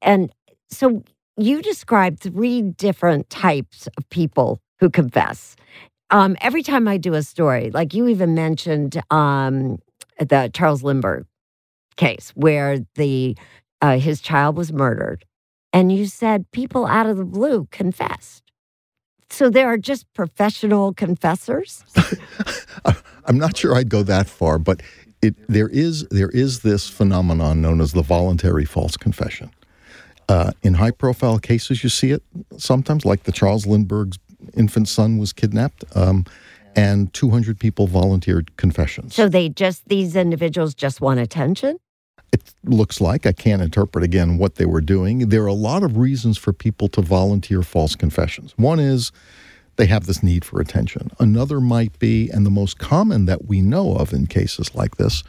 and 0.00 0.32
so 0.70 1.02
you 1.36 1.62
describe 1.62 2.18
three 2.18 2.62
different 2.62 3.30
types 3.30 3.88
of 3.96 4.08
people 4.10 4.60
who 4.78 4.90
confess. 4.90 5.56
Um, 6.10 6.36
every 6.40 6.62
time 6.62 6.88
I 6.88 6.96
do 6.96 7.14
a 7.14 7.22
story, 7.22 7.70
like 7.70 7.94
you 7.94 8.08
even 8.08 8.34
mentioned 8.34 9.00
um, 9.10 9.78
the 10.18 10.50
Charles 10.52 10.82
Lindbergh 10.82 11.26
case 11.96 12.30
where 12.34 12.78
the 12.94 13.36
uh, 13.82 13.98
his 13.98 14.20
child 14.20 14.56
was 14.56 14.72
murdered, 14.72 15.24
and 15.72 15.92
you 15.92 16.06
said 16.06 16.50
people 16.50 16.86
out 16.86 17.06
of 17.06 17.16
the 17.16 17.24
blue 17.24 17.66
confessed. 17.70 18.42
So 19.30 19.48
there 19.48 19.68
are 19.68 19.78
just 19.78 20.12
professional 20.12 20.92
confessors. 20.92 21.84
I'm 23.26 23.38
not 23.38 23.56
sure 23.56 23.74
I'd 23.74 23.88
go 23.88 24.02
that 24.02 24.28
far, 24.28 24.58
but 24.58 24.82
it, 25.22 25.34
there 25.48 25.68
is 25.68 26.06
there 26.08 26.30
is 26.30 26.60
this 26.60 26.88
phenomenon 26.88 27.60
known 27.60 27.80
as 27.80 27.92
the 27.92 28.02
voluntary 28.02 28.64
false 28.64 28.96
confession. 28.96 29.50
Uh, 30.30 30.52
in 30.62 30.74
high 30.74 30.92
profile 30.92 31.40
cases, 31.40 31.82
you 31.82 31.88
see 31.88 32.12
it 32.12 32.22
sometimes, 32.56 33.04
like 33.04 33.24
the 33.24 33.32
Charles 33.32 33.66
Lindbergh's 33.66 34.16
infant 34.54 34.86
son 34.86 35.18
was 35.18 35.32
kidnapped. 35.32 35.84
Um, 35.96 36.24
and 36.76 37.12
200 37.14 37.58
people 37.58 37.88
volunteered 37.88 38.56
confessions. 38.56 39.16
So 39.16 39.28
they 39.28 39.48
just, 39.48 39.88
these 39.88 40.14
individuals 40.14 40.72
just 40.72 41.00
want 41.00 41.18
attention? 41.18 41.78
It 42.32 42.54
looks 42.62 43.00
like. 43.00 43.26
I 43.26 43.32
can't 43.32 43.60
interpret 43.60 44.04
again 44.04 44.38
what 44.38 44.54
they 44.54 44.66
were 44.66 44.80
doing. 44.80 45.30
There 45.30 45.42
are 45.42 45.48
a 45.48 45.52
lot 45.52 45.82
of 45.82 45.96
reasons 45.96 46.38
for 46.38 46.52
people 46.52 46.86
to 46.90 47.02
volunteer 47.02 47.64
false 47.64 47.96
confessions. 47.96 48.54
One 48.56 48.78
is 48.78 49.10
they 49.74 49.86
have 49.86 50.06
this 50.06 50.22
need 50.22 50.44
for 50.44 50.60
attention. 50.60 51.10
Another 51.18 51.60
might 51.60 51.98
be, 51.98 52.30
and 52.30 52.46
the 52.46 52.50
most 52.50 52.78
common 52.78 53.24
that 53.24 53.46
we 53.46 53.62
know 53.62 53.96
of 53.96 54.12
in 54.12 54.28
cases 54.28 54.76
like 54.76 54.96
this, 54.96 55.24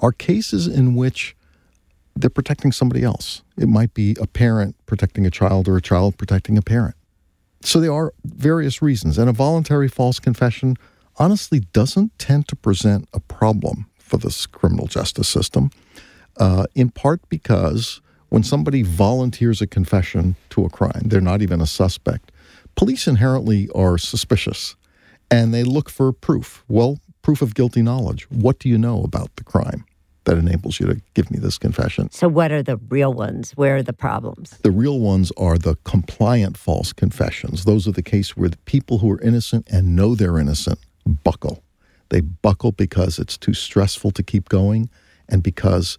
are 0.00 0.10
cases 0.10 0.66
in 0.66 0.96
which 0.96 1.36
they're 2.20 2.30
protecting 2.30 2.72
somebody 2.72 3.02
else. 3.02 3.42
It 3.56 3.68
might 3.68 3.94
be 3.94 4.16
a 4.20 4.26
parent 4.26 4.76
protecting 4.86 5.26
a 5.26 5.30
child 5.30 5.68
or 5.68 5.76
a 5.76 5.82
child 5.82 6.18
protecting 6.18 6.58
a 6.58 6.62
parent. 6.62 6.94
So 7.62 7.80
there 7.80 7.92
are 7.92 8.12
various 8.24 8.80
reasons. 8.80 9.18
And 9.18 9.28
a 9.28 9.32
voluntary 9.32 9.88
false 9.88 10.18
confession 10.18 10.76
honestly 11.18 11.60
doesn't 11.72 12.18
tend 12.18 12.48
to 12.48 12.56
present 12.56 13.08
a 13.12 13.20
problem 13.20 13.86
for 13.98 14.16
this 14.16 14.46
criminal 14.46 14.86
justice 14.86 15.28
system, 15.28 15.70
uh, 16.38 16.66
in 16.74 16.90
part 16.90 17.20
because 17.28 18.00
when 18.30 18.42
somebody 18.42 18.82
volunteers 18.82 19.60
a 19.60 19.66
confession 19.66 20.36
to 20.50 20.64
a 20.64 20.70
crime, 20.70 21.02
they're 21.04 21.20
not 21.20 21.42
even 21.42 21.60
a 21.60 21.66
suspect. 21.66 22.32
Police 22.76 23.06
inherently 23.06 23.68
are 23.74 23.98
suspicious 23.98 24.76
and 25.30 25.52
they 25.52 25.62
look 25.62 25.90
for 25.90 26.12
proof. 26.12 26.64
Well, 26.68 26.98
proof 27.22 27.42
of 27.42 27.54
guilty 27.54 27.82
knowledge. 27.82 28.24
What 28.30 28.58
do 28.58 28.68
you 28.68 28.78
know 28.78 29.02
about 29.02 29.36
the 29.36 29.44
crime? 29.44 29.84
That 30.30 30.38
enables 30.38 30.78
you 30.78 30.86
to 30.86 31.00
give 31.14 31.28
me 31.28 31.40
this 31.40 31.58
confession. 31.58 32.08
So, 32.12 32.28
what 32.28 32.52
are 32.52 32.62
the 32.62 32.76
real 32.88 33.12
ones? 33.12 33.50
Where 33.56 33.76
are 33.76 33.82
the 33.82 33.92
problems? 33.92 34.50
The 34.62 34.70
real 34.70 35.00
ones 35.00 35.32
are 35.36 35.58
the 35.58 35.74
compliant 35.82 36.56
false 36.56 36.92
confessions. 36.92 37.64
Those 37.64 37.88
are 37.88 37.92
the 37.92 38.02
case 38.02 38.36
where 38.36 38.48
the 38.48 38.56
people 38.58 38.98
who 38.98 39.10
are 39.10 39.20
innocent 39.22 39.66
and 39.68 39.96
know 39.96 40.14
they're 40.14 40.38
innocent 40.38 40.78
buckle. 41.24 41.64
They 42.10 42.20
buckle 42.20 42.70
because 42.70 43.18
it's 43.18 43.36
too 43.36 43.54
stressful 43.54 44.12
to 44.12 44.22
keep 44.22 44.48
going 44.48 44.88
and 45.28 45.42
because 45.42 45.98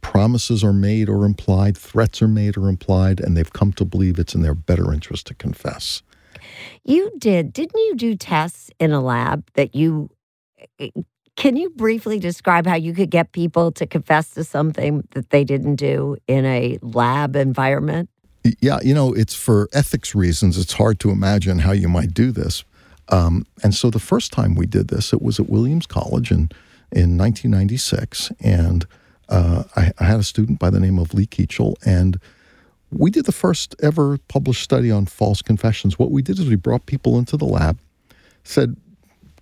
promises 0.00 0.62
are 0.62 0.72
made 0.72 1.08
or 1.08 1.24
implied, 1.24 1.76
threats 1.76 2.22
are 2.22 2.28
made 2.28 2.56
or 2.56 2.68
implied, 2.68 3.18
and 3.18 3.36
they've 3.36 3.52
come 3.52 3.72
to 3.72 3.84
believe 3.84 4.16
it's 4.18 4.34
in 4.34 4.42
their 4.42 4.54
better 4.54 4.92
interest 4.92 5.26
to 5.28 5.34
confess. 5.34 6.02
You 6.84 7.10
did, 7.18 7.52
didn't 7.52 7.78
you 7.78 7.96
do 7.96 8.14
tests 8.14 8.70
in 8.78 8.92
a 8.92 9.00
lab 9.00 9.50
that 9.54 9.74
you 9.74 10.10
can 11.36 11.56
you 11.56 11.70
briefly 11.70 12.18
describe 12.18 12.66
how 12.66 12.74
you 12.74 12.92
could 12.92 13.10
get 13.10 13.32
people 13.32 13.72
to 13.72 13.86
confess 13.86 14.30
to 14.30 14.44
something 14.44 15.06
that 15.12 15.30
they 15.30 15.44
didn't 15.44 15.76
do 15.76 16.16
in 16.26 16.44
a 16.44 16.78
lab 16.82 17.36
environment? 17.36 18.10
Yeah, 18.60 18.80
you 18.82 18.94
know, 18.94 19.12
it's 19.12 19.34
for 19.34 19.68
ethics 19.72 20.14
reasons. 20.14 20.58
It's 20.58 20.74
hard 20.74 20.98
to 21.00 21.10
imagine 21.10 21.60
how 21.60 21.72
you 21.72 21.88
might 21.88 22.12
do 22.12 22.32
this. 22.32 22.64
Um, 23.08 23.46
and 23.62 23.74
so 23.74 23.90
the 23.90 23.98
first 23.98 24.32
time 24.32 24.54
we 24.54 24.66
did 24.66 24.88
this, 24.88 25.12
it 25.12 25.22
was 25.22 25.38
at 25.38 25.48
Williams 25.48 25.86
College 25.86 26.30
in, 26.30 26.50
in 26.90 27.16
1996. 27.18 28.32
And 28.40 28.86
uh, 29.28 29.64
I, 29.76 29.92
I, 29.98 30.04
had 30.04 30.20
a 30.20 30.24
student 30.24 30.58
by 30.58 30.70
the 30.70 30.80
name 30.80 30.98
of 30.98 31.14
Lee 31.14 31.26
Kiechel, 31.26 31.74
and 31.86 32.18
we 32.90 33.10
did 33.10 33.24
the 33.24 33.32
first 33.32 33.74
ever 33.80 34.18
published 34.28 34.62
study 34.62 34.90
on 34.90 35.06
false 35.06 35.40
confessions. 35.40 35.98
What 35.98 36.10
we 36.10 36.20
did 36.20 36.38
is 36.38 36.48
we 36.48 36.56
brought 36.56 36.86
people 36.86 37.18
into 37.18 37.36
the 37.36 37.46
lab, 37.46 37.78
said 38.44 38.76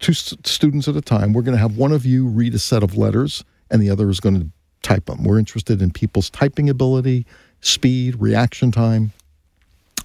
two 0.00 0.14
st- 0.14 0.46
students 0.46 0.88
at 0.88 0.96
a 0.96 1.00
time, 1.00 1.32
we're 1.32 1.42
going 1.42 1.56
to 1.56 1.60
have 1.60 1.76
one 1.76 1.92
of 1.92 2.04
you 2.04 2.26
read 2.26 2.54
a 2.54 2.58
set 2.58 2.82
of 2.82 2.96
letters, 2.96 3.44
and 3.70 3.80
the 3.80 3.90
other 3.90 4.10
is 4.10 4.18
going 4.18 4.40
to 4.40 4.48
type 4.82 5.06
them. 5.06 5.22
We're 5.22 5.38
interested 5.38 5.80
in 5.80 5.90
people's 5.90 6.30
typing 6.30 6.68
ability, 6.68 7.26
speed, 7.60 8.16
reaction 8.18 8.72
time. 8.72 9.12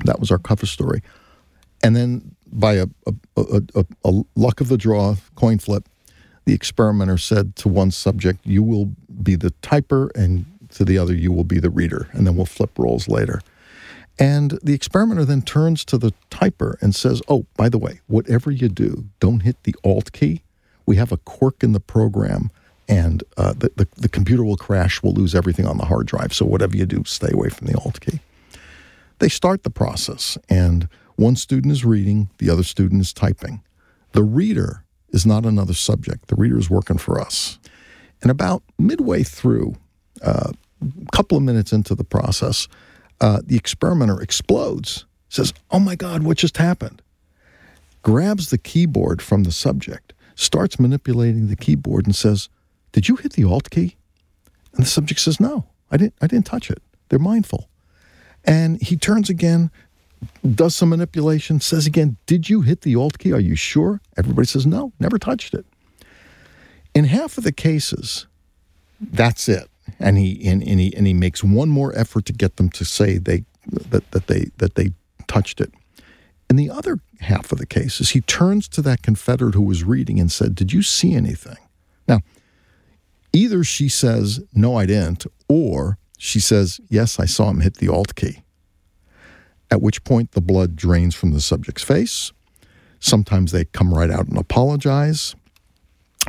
That 0.04 0.20
was 0.20 0.30
our 0.30 0.38
cover 0.38 0.66
story. 0.66 1.02
And 1.84 1.96
then 1.96 2.36
by 2.52 2.74
a, 2.74 2.88
a, 3.08 3.14
a, 3.75 3.86
a, 4.04 4.24
luck 4.36 4.62
of 4.62 4.68
the 4.68 4.78
draw, 4.78 5.16
coin 5.36 5.60
flip, 5.60 5.88
the 6.46 6.54
experimenter 6.54 7.18
said 7.18 7.56
to 7.58 7.70
one 7.70 7.92
subject, 7.92 8.40
You 8.44 8.64
will 8.64 8.92
be 9.24 9.36
the 9.36 9.52
typer, 9.62 10.10
and 10.16 10.46
to 10.72 10.86
the 10.86 10.98
other, 10.98 11.14
You 11.14 11.32
will 11.32 11.44
be 11.44 11.60
the 11.60 11.70
reader. 11.70 12.10
And 12.12 12.28
then 12.28 12.36
we'll 12.36 12.46
flip 12.46 12.78
roles 12.78 13.08
later. 13.08 13.42
And 14.18 14.60
the 14.64 14.74
experimenter 14.74 15.26
then 15.26 15.42
turns 15.42 15.84
to 15.86 15.98
the 15.98 16.14
typer 16.32 16.82
and 16.82 16.96
says, 16.96 17.22
Oh, 17.28 17.46
by 17.58 17.70
the 17.70 17.78
way, 17.78 18.00
whatever 18.08 18.50
you 18.52 18.70
do, 18.70 19.06
don't 19.20 19.42
hit 19.42 19.62
the 19.64 19.76
Alt 19.84 20.12
key. 20.14 20.42
We 20.86 20.96
have 20.98 21.12
a 21.12 21.18
quirk 21.18 21.64
in 21.64 21.74
the 21.74 21.80
program, 21.80 22.52
and 22.88 23.24
uh, 23.38 23.54
the, 23.54 23.72
the, 23.76 23.88
the 23.98 24.10
computer 24.10 24.44
will 24.44 24.58
crash. 24.58 25.02
We'll 25.02 25.14
lose 25.14 25.36
everything 25.36 25.66
on 25.66 25.78
the 25.78 25.86
hard 25.86 26.06
drive. 26.08 26.34
So 26.34 26.46
whatever 26.46 26.78
you 26.78 26.86
do, 26.86 27.04
stay 27.06 27.30
away 27.34 27.50
from 27.50 27.68
the 27.68 27.78
Alt 27.80 28.00
key. 28.02 28.20
They 29.20 29.30
start 29.30 29.64
the 29.64 29.70
process, 29.70 30.38
and 30.50 30.88
one 31.16 31.36
student 31.36 31.72
is 31.72 31.86
reading, 31.86 32.30
the 32.38 32.50
other 32.50 32.64
student 32.64 33.02
is 33.02 33.14
typing. 33.14 33.62
The 34.12 34.24
reader 34.24 34.84
is 35.10 35.26
not 35.26 35.46
another 35.46 35.74
subject, 35.74 36.28
the 36.28 36.36
reader 36.36 36.58
is 36.58 36.70
working 36.70 36.98
for 36.98 37.20
us. 37.20 37.58
And 38.22 38.30
about 38.30 38.64
midway 38.78 39.24
through, 39.24 39.76
a 40.22 40.30
uh, 40.30 40.52
couple 41.14 41.38
of 41.38 41.44
minutes 41.44 41.72
into 41.72 41.96
the 41.96 42.04
process, 42.04 42.68
uh, 43.22 43.42
the 43.46 43.56
experimenter 43.56 44.22
explodes, 44.22 45.06
says, 45.30 45.54
Oh 45.72 45.80
my 45.80 45.96
God, 45.96 46.24
what 46.24 46.38
just 46.38 46.58
happened? 46.58 47.02
Grabs 48.02 48.50
the 48.50 48.58
keyboard 48.58 49.22
from 49.22 49.44
the 49.44 49.52
subject, 49.52 50.14
starts 50.36 50.80
manipulating 50.80 51.48
the 51.48 51.56
keyboard, 51.56 52.06
and 52.06 52.16
says, 52.16 52.50
Did 52.92 53.08
you 53.08 53.16
hit 53.16 53.34
the 53.34 53.44
Alt 53.44 53.70
key? 53.70 53.96
And 54.74 54.86
the 54.86 54.90
subject 54.90 55.20
says, 55.20 55.40
No, 55.40 55.66
I 55.92 55.98
didn't, 55.98 56.16
I 56.22 56.28
didn't 56.28 56.46
touch 56.46 56.70
it. 56.70 56.82
They're 57.10 57.20
mindful. 57.20 57.70
And 58.44 58.82
he 58.82 58.96
turns 58.96 59.30
again, 59.30 59.72
does 60.54 60.76
some 60.76 60.90
manipulation, 60.90 61.60
says 61.60 61.88
again, 61.88 62.18
Did 62.26 62.50
you 62.50 62.62
hit 62.62 62.82
the 62.82 62.96
Alt 62.96 63.18
key? 63.20 63.34
Are 63.34 63.40
you 63.40 63.56
sure? 63.56 64.02
Everybody 64.18 64.48
says, 64.48 64.66
No, 64.66 64.94
never 65.00 65.18
touched 65.18 65.54
it. 65.54 65.66
In 66.94 67.06
half 67.06 67.38
of 67.38 67.44
the 67.44 67.52
cases, 67.52 68.28
that's 69.00 69.50
it. 69.50 69.70
And 70.00 70.18
he 70.18 70.48
and, 70.48 70.62
and 70.63 70.80
he 70.80 70.96
and 70.96 71.08
he 71.08 71.13
makes 71.13 71.44
one 71.44 71.70
more 71.70 71.96
effort 71.98 72.25
to 72.25 72.34
get 72.34 72.58
them 72.58 72.70
to 72.72 72.86
say 72.86 73.18
they 73.18 73.46
that, 73.68 74.12
that 74.12 74.27
they 74.27 74.51
that 74.58 74.75
they 74.75 74.92
touched 75.27 75.62
it. 75.62 75.72
In 76.50 76.56
the 76.56 76.70
other 76.70 77.00
half 77.22 77.51
of 77.51 77.58
the 77.58 77.65
case 77.65 78.00
is 78.00 78.12
he 78.12 78.22
turns 78.22 78.68
to 78.70 78.82
that 78.84 79.01
Confederate 79.01 79.56
who 79.56 79.62
was 79.62 79.84
reading 79.84 80.20
and 80.20 80.32
said, 80.32 80.56
Did 80.56 80.74
you 80.74 80.84
see 80.84 81.13
anything? 81.13 81.58
Now, 82.08 82.20
either 83.34 83.63
she 83.63 83.89
says, 83.89 84.42
No, 84.54 84.75
I 84.75 84.86
didn't, 84.86 85.25
or 85.48 85.98
she 86.18 86.39
says, 86.39 86.80
Yes, 86.89 87.20
I 87.20 87.25
saw 87.25 87.50
him 87.50 87.62
hit 87.62 87.77
the 87.77 87.89
Alt 87.89 88.15
key 88.15 88.44
at 89.72 89.82
which 89.82 90.04
point 90.04 90.32
the 90.32 90.42
blood 90.42 90.75
drains 90.75 91.15
from 91.15 91.32
the 91.32 91.42
subject's 91.42 91.84
face. 91.84 92.32
Sometimes 93.00 93.51
they 93.51 93.65
come 93.65 93.94
right 93.94 94.10
out 94.10 94.27
and 94.27 94.38
apologize. 94.38 95.36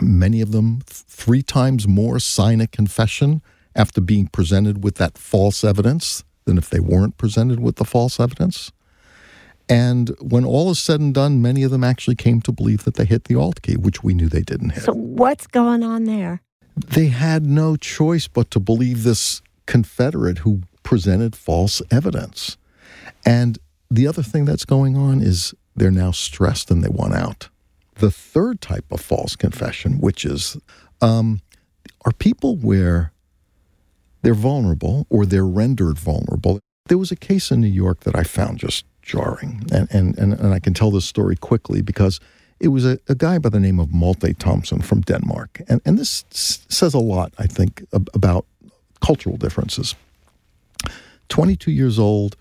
Many 0.00 0.40
of 0.40 0.52
them, 0.52 0.80
three 0.86 1.42
times 1.42 1.86
more, 1.86 2.18
sign 2.18 2.60
a 2.60 2.66
confession 2.66 3.42
after 3.74 4.00
being 4.00 4.26
presented 4.26 4.82
with 4.82 4.96
that 4.96 5.18
false 5.18 5.64
evidence 5.64 6.24
than 6.44 6.58
if 6.58 6.70
they 6.70 6.80
weren't 6.80 7.18
presented 7.18 7.60
with 7.60 7.76
the 7.76 7.84
false 7.84 8.18
evidence. 8.18 8.72
And 9.68 10.10
when 10.20 10.44
all 10.44 10.70
is 10.70 10.78
said 10.78 11.00
and 11.00 11.12
done, 11.12 11.42
many 11.42 11.62
of 11.64 11.70
them 11.70 11.82
actually 11.82 12.14
came 12.14 12.40
to 12.42 12.52
believe 12.52 12.84
that 12.84 12.94
they 12.94 13.04
hit 13.04 13.24
the 13.24 13.34
alt 13.34 13.62
key, 13.62 13.76
which 13.76 14.02
we 14.02 14.14
knew 14.14 14.28
they 14.28 14.42
didn't 14.42 14.70
hit. 14.70 14.84
So, 14.84 14.92
what's 14.92 15.46
going 15.46 15.82
on 15.82 16.04
there? 16.04 16.40
They 16.76 17.06
had 17.06 17.44
no 17.44 17.76
choice 17.76 18.28
but 18.28 18.50
to 18.52 18.60
believe 18.60 19.02
this 19.02 19.42
Confederate 19.66 20.38
who 20.38 20.62
presented 20.82 21.34
false 21.34 21.82
evidence. 21.90 22.56
And 23.24 23.58
the 23.90 24.06
other 24.06 24.22
thing 24.22 24.44
that's 24.44 24.64
going 24.64 24.96
on 24.96 25.20
is 25.20 25.52
they're 25.74 25.90
now 25.90 26.12
stressed 26.12 26.70
and 26.70 26.84
they 26.84 26.88
want 26.88 27.14
out. 27.14 27.48
The 27.98 28.10
third 28.10 28.60
type 28.60 28.84
of 28.90 29.00
false 29.00 29.36
confession, 29.36 29.98
which 30.00 30.24
is 30.24 30.56
um, 31.00 31.40
are 32.04 32.12
people 32.12 32.56
where 32.56 33.12
they're 34.22 34.34
vulnerable 34.34 35.06
or 35.08 35.24
they're 35.24 35.46
rendered 35.46 35.98
vulnerable. 35.98 36.60
There 36.88 36.98
was 36.98 37.10
a 37.10 37.16
case 37.16 37.50
in 37.50 37.60
New 37.60 37.68
York 37.68 38.00
that 38.00 38.16
I 38.16 38.22
found 38.22 38.58
just 38.58 38.84
jarring, 39.02 39.64
and, 39.72 39.88
and, 39.92 40.18
and, 40.18 40.32
and 40.32 40.52
I 40.52 40.58
can 40.58 40.74
tell 40.74 40.90
this 40.90 41.04
story 41.04 41.36
quickly 41.36 41.80
because 41.80 42.20
it 42.58 42.68
was 42.68 42.84
a, 42.84 42.98
a 43.08 43.14
guy 43.14 43.38
by 43.38 43.50
the 43.50 43.60
name 43.60 43.78
of 43.78 43.90
Malthe 43.92 44.36
Thomsen 44.38 44.82
from 44.82 45.02
Denmark. 45.02 45.62
And, 45.68 45.80
and 45.84 45.98
this 45.98 46.24
says 46.30 46.94
a 46.94 46.98
lot, 46.98 47.34
I 47.38 47.46
think, 47.46 47.84
about 47.92 48.46
cultural 49.00 49.36
differences. 49.36 49.94
22 51.28 51.70
years 51.70 51.98
old, 51.98 52.36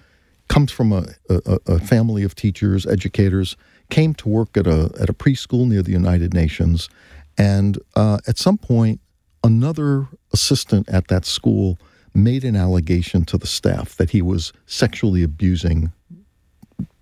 comes 0.47 0.71
from 0.71 0.91
a, 0.91 1.05
a, 1.29 1.59
a, 1.67 1.79
family 1.79 2.23
of 2.23 2.35
teachers, 2.35 2.85
educators, 2.85 3.57
came 3.89 4.13
to 4.15 4.29
work 4.29 4.57
at 4.57 4.67
a, 4.67 4.91
at 4.99 5.09
a 5.09 5.13
preschool 5.13 5.67
near 5.67 5.81
the 5.81 5.91
United 5.91 6.33
Nations. 6.33 6.89
And 7.37 7.77
uh, 7.95 8.19
at 8.27 8.37
some 8.37 8.57
point, 8.57 8.99
another 9.43 10.07
assistant 10.33 10.89
at 10.89 11.07
that 11.07 11.25
school 11.25 11.77
made 12.13 12.43
an 12.43 12.55
allegation 12.55 13.25
to 13.25 13.37
the 13.37 13.47
staff 13.47 13.95
that 13.97 14.11
he 14.11 14.21
was 14.21 14.53
sexually 14.65 15.21
abusing 15.21 15.91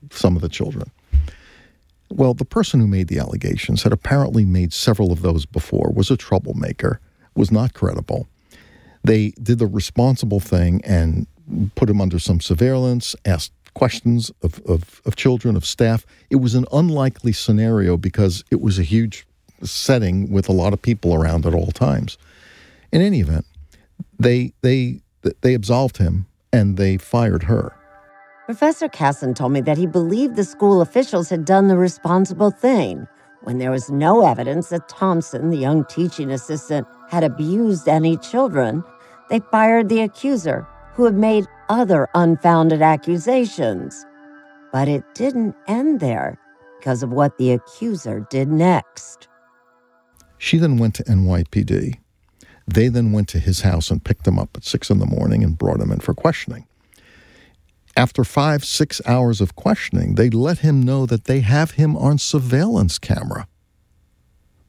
some 0.09 0.35
of 0.35 0.41
the 0.41 0.49
children. 0.49 0.91
Well, 2.09 2.33
the 2.33 2.45
person 2.45 2.79
who 2.79 2.87
made 2.87 3.07
the 3.07 3.19
allegations 3.19 3.83
had 3.83 3.93
apparently 3.93 4.45
made 4.45 4.73
several 4.73 5.11
of 5.11 5.21
those 5.21 5.45
before, 5.45 5.91
was 5.95 6.11
a 6.11 6.17
troublemaker, 6.17 6.99
was 7.35 7.51
not 7.51 7.73
credible. 7.73 8.27
They 9.03 9.31
did 9.41 9.59
the 9.59 9.67
responsible 9.67 10.39
thing 10.39 10.81
and 10.83 11.27
put 11.75 11.89
him 11.89 11.99
under 11.99 12.19
some 12.19 12.39
surveillance, 12.39 13.15
asked 13.25 13.51
questions 13.73 14.31
of, 14.41 14.62
of, 14.65 15.01
of 15.05 15.15
children, 15.15 15.55
of 15.55 15.65
staff. 15.65 16.05
It 16.29 16.38
was 16.38 16.55
an 16.55 16.65
unlikely 16.71 17.33
scenario 17.33 17.97
because 17.97 18.43
it 18.51 18.62
was 18.62 18.79
a 18.79 18.83
huge 18.83 19.25
setting 19.63 20.31
with 20.31 20.49
a 20.49 20.51
lot 20.51 20.73
of 20.73 20.81
people 20.81 21.13
around 21.13 21.45
at 21.45 21.53
all 21.53 21.71
times. 21.71 22.17
In 22.91 23.01
any 23.01 23.19
event, 23.19 23.45
they 24.19 24.53
they 24.62 25.01
they 25.41 25.53
absolved 25.53 25.97
him 25.97 26.27
and 26.51 26.77
they 26.77 26.97
fired 26.97 27.43
her. 27.43 27.73
Professor 28.45 28.89
Kassin 28.89 29.33
told 29.33 29.53
me 29.53 29.62
that 29.62 29.77
he 29.77 29.88
believed 29.88 30.36
the 30.36 30.43
school 30.43 30.81
officials 30.81 31.29
had 31.29 31.45
done 31.45 31.69
the 31.69 31.77
responsible 31.77 32.51
thing 32.51 33.07
when 33.43 33.57
there 33.57 33.71
was 33.71 33.89
no 33.89 34.25
evidence 34.25 34.69
that 34.69 34.89
Thomsen, 34.89 35.49
the 35.49 35.57
young 35.57 35.86
teaching 35.86 36.29
assistant, 36.29 36.88
had 37.09 37.23
abused 37.23 37.88
any 37.88 38.17
children. 38.17 38.83
They 39.29 39.39
fired 39.39 39.89
the 39.89 40.01
accuser 40.01 40.67
who 40.95 41.06
had 41.06 41.15
made 41.15 41.45
other 41.69 42.08
unfounded 42.13 42.82
accusations. 42.82 44.06
But 44.71 44.88
it 44.88 45.03
didn't 45.15 45.56
end 45.67 45.99
there 45.99 46.39
because 46.79 47.03
of 47.03 47.12
what 47.12 47.38
the 47.38 47.51
accuser 47.51 48.25
did 48.29 48.47
next. 48.47 49.27
She 50.38 50.58
then 50.58 50.77
went 50.77 50.95
to 50.95 51.03
NYPD. 51.03 51.97
They 52.67 52.88
then 52.88 53.12
went 53.12 53.27
to 53.29 53.39
his 53.39 53.62
house 53.62 53.91
and 53.91 54.03
picked 54.03 54.27
him 54.27 54.39
up 54.39 54.49
at 54.56 54.63
six 54.63 54.89
in 54.89 54.99
the 54.99 55.06
morning 55.06 55.43
and 55.43 55.58
brought 55.58 55.79
him 55.79 55.91
in 55.91 55.99
for 55.99 56.13
questioning. 56.13 56.67
After 57.95 58.23
five, 58.23 58.65
six 58.65 59.01
hours 59.06 59.39
of 59.39 59.56
questioning, 59.56 60.15
they 60.15 60.29
let 60.29 60.60
him 60.60 60.82
know 60.82 61.06
that 61.06 61.25
they 61.25 61.41
have 61.41 61.71
him 61.71 61.95
on 61.95 62.17
surveillance 62.17 62.97
camera 62.97 63.47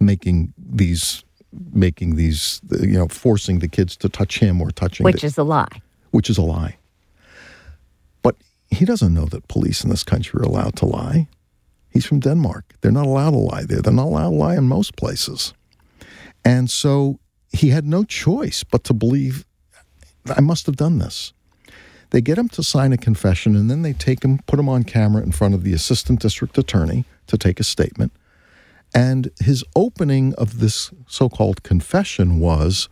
making 0.01 0.53
these 0.59 1.25
making 1.73 2.17
these 2.17 2.61
you 2.81 2.99
know 2.99 3.09
forcing 3.09 3.61
the 3.61 3.69
kids 3.69 3.97
to 3.97 4.09
touch 4.09 4.39
him 4.39 4.61
or 4.61 4.71
touching 4.71 5.05
which 5.05 5.21
the, 5.21 5.27
is 5.27 5.39
a 5.39 5.45
lie 5.45 5.81
which 6.15 6.31
is 6.31 6.39
a 6.39 6.43
lie. 6.43 6.77
But 8.23 8.37
he 8.71 8.85
doesn't 8.85 9.13
know 9.13 9.25
that 9.27 9.49
police 9.49 9.83
in 9.83 9.91
this 9.91 10.05
country 10.05 10.39
are 10.39 10.45
allowed 10.45 10.77
to 10.77 10.87
lie. 10.87 11.27
He's 11.91 12.07
from 12.07 12.21
Denmark. 12.21 12.75
They're 12.81 12.93
not 12.93 13.07
allowed 13.07 13.33
to 13.33 13.39
lie 13.39 13.65
there. 13.65 13.83
They're 13.83 13.93
not 13.93 14.07
allowed 14.07 14.31
to 14.31 14.37
lie 14.37 14.57
in 14.57 14.69
most 14.69 14.95
places. 14.97 15.55
And 16.45 16.71
so 16.71 17.19
he 17.53 17.71
had 17.71 17.85
no 17.85 18.05
choice 18.05 18.63
but 18.63 18.85
to 18.85 18.95
believe, 18.95 19.45
I 20.37 20.41
must 20.41 20.67
have 20.67 20.77
done 20.77 20.99
this. 20.99 21.33
They 22.11 22.21
get 22.21 22.39
him 22.39 22.49
to 22.51 22.63
sign 22.63 22.93
a 22.93 22.97
confession 22.97 23.57
and 23.57 23.69
then 23.69 23.83
they 23.83 23.93
take 23.93 24.25
him, 24.25 24.39
put 24.47 24.61
him 24.61 24.69
on 24.69 24.85
camera 24.85 25.21
in 25.21 25.33
front 25.33 25.55
of 25.55 25.65
the 25.65 25.73
assistant 25.73 26.21
district 26.21 26.57
attorney 26.57 27.07
to 27.27 27.37
take 27.37 27.59
a 27.59 27.65
statement. 27.65 28.13
And 28.95 29.31
his 29.41 29.65
opening 29.75 30.33
of 30.35 30.61
this 30.61 30.93
so 31.09 31.29
called 31.29 31.65
confession 31.65 32.39
was 32.39 32.89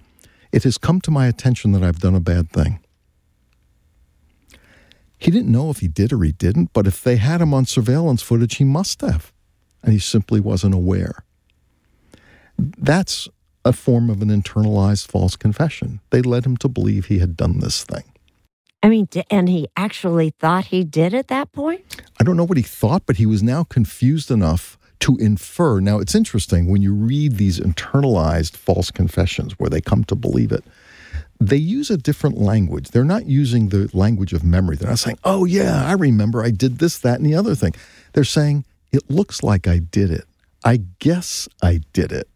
It 0.51 0.65
has 0.65 0.77
come 0.77 1.01
to 1.03 1.13
my 1.13 1.29
attention 1.29 1.71
that 1.73 1.85
I've 1.85 2.01
done 2.01 2.17
a 2.17 2.21
bad 2.21 2.51
thing. 2.51 2.82
He 5.23 5.31
didn't 5.31 5.53
know 5.53 5.71
if 5.71 5.79
he 5.79 5.87
did 5.87 6.13
or 6.13 6.25
he 6.25 6.33
didn't, 6.33 6.73
but 6.73 6.85
if 6.89 7.05
they 7.05 7.15
had 7.15 7.41
him 7.41 7.55
on 7.55 7.65
surveillance 7.65 8.23
footage, 8.23 8.57
he 8.57 8.65
must 8.65 9.01
have. 9.03 9.33
And 9.81 9.93
he 9.93 10.01
simply 10.01 10.41
wasn't 10.41 10.75
aware. 10.75 11.23
That's 12.59 13.29
a 13.65 13.73
form 13.73 14.11
of 14.11 14.21
an 14.21 14.31
internalized 14.31 15.07
false 15.07 15.37
confession. 15.37 16.01
They 16.11 16.23
led 16.23 16.45
him 16.45 16.57
to 16.57 16.69
believe 16.69 17.07
he 17.07 17.21
had 17.21 17.37
done 17.37 17.61
this 17.61 17.85
thing. 17.85 18.03
I 18.83 18.89
mean, 18.89 19.09
and 19.31 19.49
he 19.49 19.69
actually 19.77 20.31
thought 20.41 20.65
he 20.65 20.83
did 20.83 21.15
at 21.15 21.29
that 21.29 21.53
point? 21.53 22.03
I 22.19 22.25
don't 22.25 22.37
know 22.37 22.43
what 22.43 22.57
he 22.57 22.65
thought, 22.65 23.07
but 23.07 23.17
he 23.17 23.27
was 23.27 23.45
now 23.45 23.63
confused 23.63 24.29
enough 24.29 24.77
to 25.01 25.17
infer. 25.19 25.79
Now, 25.79 26.01
it's 26.01 26.17
interesting 26.17 26.67
when 26.67 26.83
you 26.83 26.93
read 26.93 27.37
these 27.37 27.61
internalized 27.61 28.57
false 28.57 28.91
confessions 28.91 29.53
where 29.61 29.71
they 29.71 29.81
come 29.81 30.03
to 30.05 30.17
believe 30.17 30.51
it, 30.51 30.65
they 31.49 31.57
use 31.57 31.91
a 31.91 31.97
different 31.97 32.39
language. 32.39 32.91
They're 32.91 33.05
not 33.05 33.27
using 33.27 33.69
the 33.69 33.91
language 33.93 34.33
of 34.33 34.45
memory. 34.45 34.77
They're 34.77 34.89
not 34.89 34.99
saying, 34.99 35.19
oh, 35.25 35.45
yeah, 35.45 35.85
I 35.85 35.93
remember 35.93 36.43
I 36.45 36.51
did 36.51 36.79
this, 36.79 36.99
that, 36.99 37.19
and 37.19 37.27
the 37.27 37.35
other 37.35 37.55
thing. 37.55 37.75
They're 38.13 38.25
saying, 38.25 38.65
it 38.93 39.11
looks 39.11 39.43
like 39.43 39.67
I 39.67 39.79
did 39.79 40.11
it. 40.11 40.25
I 40.65 40.83
guess 40.99 41.49
I 41.63 41.81
did 41.93 42.13
it. 42.13 42.29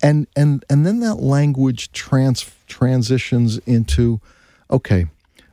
And 0.00 0.28
and 0.36 0.64
and 0.70 0.86
then 0.86 1.00
that 1.00 1.16
language 1.16 1.90
trans 1.90 2.48
transitions 2.68 3.58
into 3.58 4.20
okay, 4.70 5.06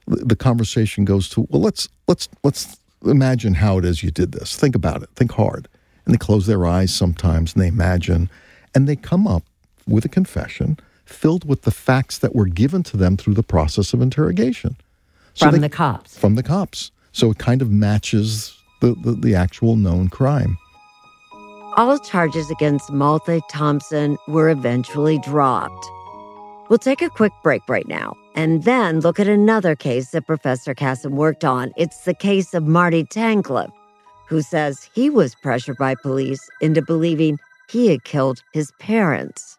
the 0.06 0.36
conversation 0.36 1.04
goes 1.04 1.30
to 1.30 1.48
well 1.50 1.64
let's 1.64 1.90
let's 2.08 2.30
let's 2.44 2.78
imagine 3.04 3.56
how 3.56 3.80
it 3.80 3.86
is 3.86 4.04
you 4.04 4.12
did 4.12 4.34
this. 4.34 4.56
Think 4.56 4.76
about 4.76 5.02
it. 5.02 5.10
Think 5.16 5.32
hard. 5.32 5.68
And 6.06 6.14
they 6.14 6.20
close 6.20 6.46
their 6.46 6.68
eyes 6.68 6.94
sometimes 6.94 7.54
and 7.54 7.64
they 7.64 7.68
imagine 7.68 8.30
and 8.76 8.88
they 8.88 8.96
come 8.96 9.26
up 9.26 9.44
with 9.88 10.06
a 10.06 10.10
confession 10.10 10.78
filled 11.10 11.48
with 11.48 11.64
the 11.64 11.72
facts 11.72 12.18
that 12.20 12.36
were 12.36 12.46
given 12.46 12.84
to 12.84 12.98
them 12.98 13.18
through 13.18 13.34
the 13.34 13.44
process 13.44 13.94
of 13.94 14.02
interrogation. 14.02 14.78
So 15.34 15.48
from 15.48 15.56
they, 15.56 15.68
the 15.68 15.70
cops. 15.70 16.18
From 16.18 16.36
the 16.36 16.44
cops. 16.44 16.92
So 17.12 17.32
it 17.32 17.38
kind 17.38 17.62
of 17.62 17.72
matches 17.72 18.58
the, 18.82 18.96
the, 19.04 19.12
the 19.12 19.36
actual 19.36 19.76
known 19.76 20.10
crime. 20.10 20.58
All 21.76 22.00
charges 22.00 22.50
against 22.50 22.92
Malthe 22.92 23.42
Thomsen 23.52 24.18
were 24.28 24.50
eventually 24.50 25.20
dropped. 25.20 25.86
We'll 26.70 26.80
take 26.80 27.02
a 27.02 27.10
quick 27.10 27.32
break 27.44 27.62
right 27.68 27.88
now 27.88 28.16
and 28.36 28.64
then 28.64 29.00
look 29.02 29.20
at 29.20 29.28
another 29.28 29.76
case 29.76 30.12
that 30.12 30.28
Professor 30.28 30.74
Kassin 30.74 31.12
worked 31.12 31.46
on. 31.46 31.72
It's 31.78 32.06
the 32.06 32.14
case 32.14 32.54
of 32.54 32.68
Marty 32.68 33.04
Tankleff, 33.04 33.72
who 34.28 34.42
says 34.42 34.90
he 34.94 35.10
was 35.10 35.36
pressured 35.36 35.78
by 35.78 35.96
police 35.96 36.42
into 36.62 36.82
believing 36.82 37.40
he 37.70 37.88
had 37.88 38.04
killed 38.04 38.42
his 38.54 38.72
parents. 38.80 39.59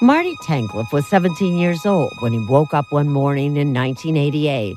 Marty 0.00 0.36
Tankleff 0.36 0.92
was 0.92 1.08
17 1.08 1.56
years 1.56 1.84
old 1.84 2.12
when 2.20 2.32
he 2.32 2.38
woke 2.38 2.72
up 2.72 2.92
one 2.92 3.08
morning 3.08 3.56
in 3.56 3.74
1988 3.74 4.76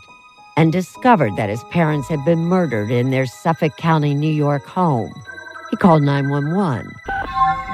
and 0.58 0.72
discovered 0.72 1.36
that 1.36 1.48
his 1.48 1.64
parents 1.66 2.08
had 2.08 2.26
been 2.26 2.46
murdered 2.46 2.90
in 2.90 3.12
their 3.12 3.28
Suffolk 3.28 3.78
County, 3.78 4.16
New 4.16 4.32
York 4.32 4.66
home. 4.66 5.14
He 5.72 5.78
called 5.78 6.04
911. 6.04 6.92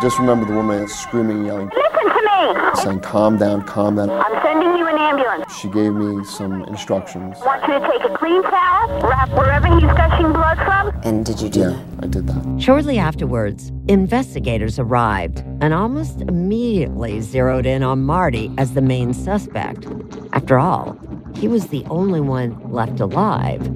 Just 0.04 0.20
remember 0.20 0.46
the 0.46 0.54
woman 0.54 0.88
screaming, 0.88 1.46
yelling. 1.46 1.72
Listen 1.76 2.10
to 2.10 2.54
me! 2.54 2.84
Saying, 2.84 3.00
calm 3.00 3.40
down, 3.40 3.64
calm 3.64 3.96
down. 3.96 4.12
I'm 4.12 4.40
sending 4.44 4.78
you 4.78 4.88
an 4.88 5.00
ambulance. 5.00 5.52
She 5.58 5.68
gave 5.70 5.94
me 5.94 6.24
some 6.24 6.64
instructions. 6.66 7.38
I 7.42 7.46
want 7.46 7.68
you 7.68 7.80
to 7.80 7.92
take 7.92 8.08
a 8.08 8.16
clean 8.16 8.44
towel, 8.44 9.02
wrap 9.02 9.30
wherever 9.32 9.66
he's 9.74 9.92
gushing 9.98 10.32
blood 10.32 10.58
from. 10.58 10.92
And 11.04 11.26
did 11.26 11.42
you 11.42 11.50
do 11.50 11.62
yeah, 11.62 11.70
that? 11.70 12.04
I 12.04 12.08
did 12.08 12.28
that. 12.28 12.62
Shortly 12.62 13.00
afterwards, 13.00 13.72
investigators 13.88 14.78
arrived 14.78 15.40
and 15.60 15.74
almost 15.74 16.22
immediately 16.22 17.20
zeroed 17.22 17.66
in 17.66 17.82
on 17.82 18.04
Marty 18.04 18.52
as 18.60 18.76
the 18.76 18.82
main 18.82 19.12
suspect. 19.12 19.88
After 20.34 20.60
all, 20.60 20.96
he 21.34 21.48
was 21.48 21.70
the 21.70 21.84
only 21.86 22.22
one 22.22 22.60
left 22.72 23.00
alive. 23.00 23.68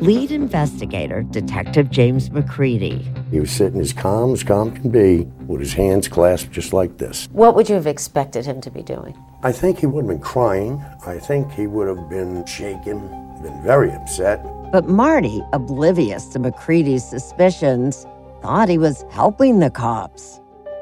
Lead 0.00 0.30
investigator, 0.30 1.22
Detective 1.22 1.90
James 1.90 2.30
McCready. 2.30 3.06
He 3.32 3.40
was 3.40 3.50
sitting 3.50 3.80
as 3.80 3.94
calm 3.94 4.34
as 4.34 4.42
calm 4.42 4.72
can 4.72 4.90
be, 4.90 5.22
with 5.46 5.60
his 5.60 5.72
hands 5.72 6.06
clasped 6.06 6.52
just 6.52 6.74
like 6.74 6.98
this. 6.98 7.30
What 7.32 7.54
would 7.54 7.66
you 7.66 7.74
have 7.76 7.86
expected 7.86 8.44
him 8.44 8.60
to 8.60 8.70
be 8.70 8.82
doing? 8.82 9.16
I 9.42 9.52
think 9.52 9.78
he 9.78 9.86
would 9.86 10.04
have 10.04 10.08
been 10.08 10.20
crying. 10.20 10.84
I 11.06 11.18
think 11.18 11.50
he 11.50 11.66
would 11.66 11.88
have 11.88 12.10
been 12.10 12.44
shaken, 12.44 13.08
been 13.42 13.62
very 13.62 13.90
upset. 13.90 14.44
But 14.70 14.86
Marty, 14.86 15.40
oblivious 15.54 16.26
to 16.26 16.40
McCready's 16.40 17.08
suspicions, 17.08 18.06
thought 18.42 18.68
he 18.68 18.76
was 18.76 19.06
helping 19.10 19.60
the 19.60 19.70
cops. 19.70 20.38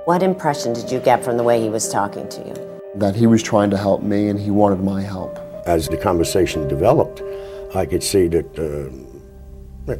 What 0.07 0.21
impression 0.21 0.73
did 0.73 0.91
you 0.91 0.99
get 0.99 1.25
from 1.25 1.37
the 1.37 1.45
way 1.45 1.61
he 1.61 1.69
was 1.69 1.89
talking 1.89 2.29
to 2.31 2.49
you? 2.49 2.81
That 2.97 3.15
he 3.15 3.29
was 3.29 3.45
trying 3.45 3.71
to 3.71 3.77
help 3.77 4.03
me 4.03 4.29
and 4.29 4.41
he 4.41 4.51
wanted 4.51 4.83
my 4.83 5.03
help. 5.03 5.39
As 5.67 5.87
the 5.87 5.97
conversation 5.97 6.67
developed, 6.67 7.23
I 7.77 7.87
could 7.87 8.03
see 8.03 8.27
that 8.27 8.59
uh, 8.59 9.95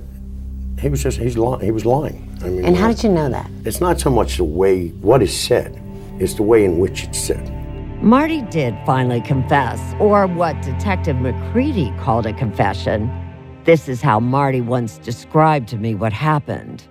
he 0.81 0.89
was 0.89 1.03
just 1.03 1.19
he's 1.19 1.37
lying. 1.37 1.61
He 1.61 1.71
was 1.71 1.85
lying. 1.85 2.37
I 2.43 2.49
mean, 2.49 2.65
and 2.65 2.77
how 2.77 2.89
did 2.89 3.05
you 3.05 3.11
know 3.11 3.29
that? 3.29 3.51
It's 3.65 3.81
not 3.81 4.01
so 4.01 4.11
much 4.11 4.39
the 4.39 4.45
way 4.45 4.89
what 4.89 5.23
is 5.23 5.37
said; 5.37 5.81
it's 6.19 6.35
the 6.35 6.43
way 6.43 6.65
in 6.65 6.79
which 6.79 7.05
it's 7.05 7.19
said. 7.19 7.57
Marty 8.03 8.41
did 8.43 8.75
finally 8.87 9.21
confess, 9.21 9.79
or 10.01 10.27
what 10.27 10.61
Detective 10.63 11.17
McCready 11.17 11.93
called 12.01 12.25
a 12.25 12.33
confession. 12.33 13.11
This 13.65 13.89
is 13.91 14.01
how 14.01 14.19
Marty 14.21 14.63
once 14.63 14.97
described 14.97 15.69
to 15.69 15.77
me 15.77 15.95
what 15.95 16.15
happened. 16.15 16.89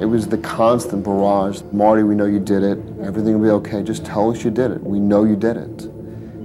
It 0.00 0.06
was 0.06 0.28
the 0.28 0.38
constant 0.38 1.04
barrage. 1.04 1.60
Marty, 1.72 2.02
we 2.04 2.14
know 2.14 2.24
you 2.24 2.40
did 2.40 2.62
it. 2.62 2.78
Everything 3.02 3.38
will 3.38 3.42
be 3.42 3.68
okay. 3.68 3.82
Just 3.82 4.06
tell 4.06 4.30
us 4.30 4.44
you 4.44 4.50
did 4.50 4.70
it. 4.70 4.82
We 4.82 4.98
know 4.98 5.24
you 5.24 5.36
did 5.36 5.58
it. 5.58 5.84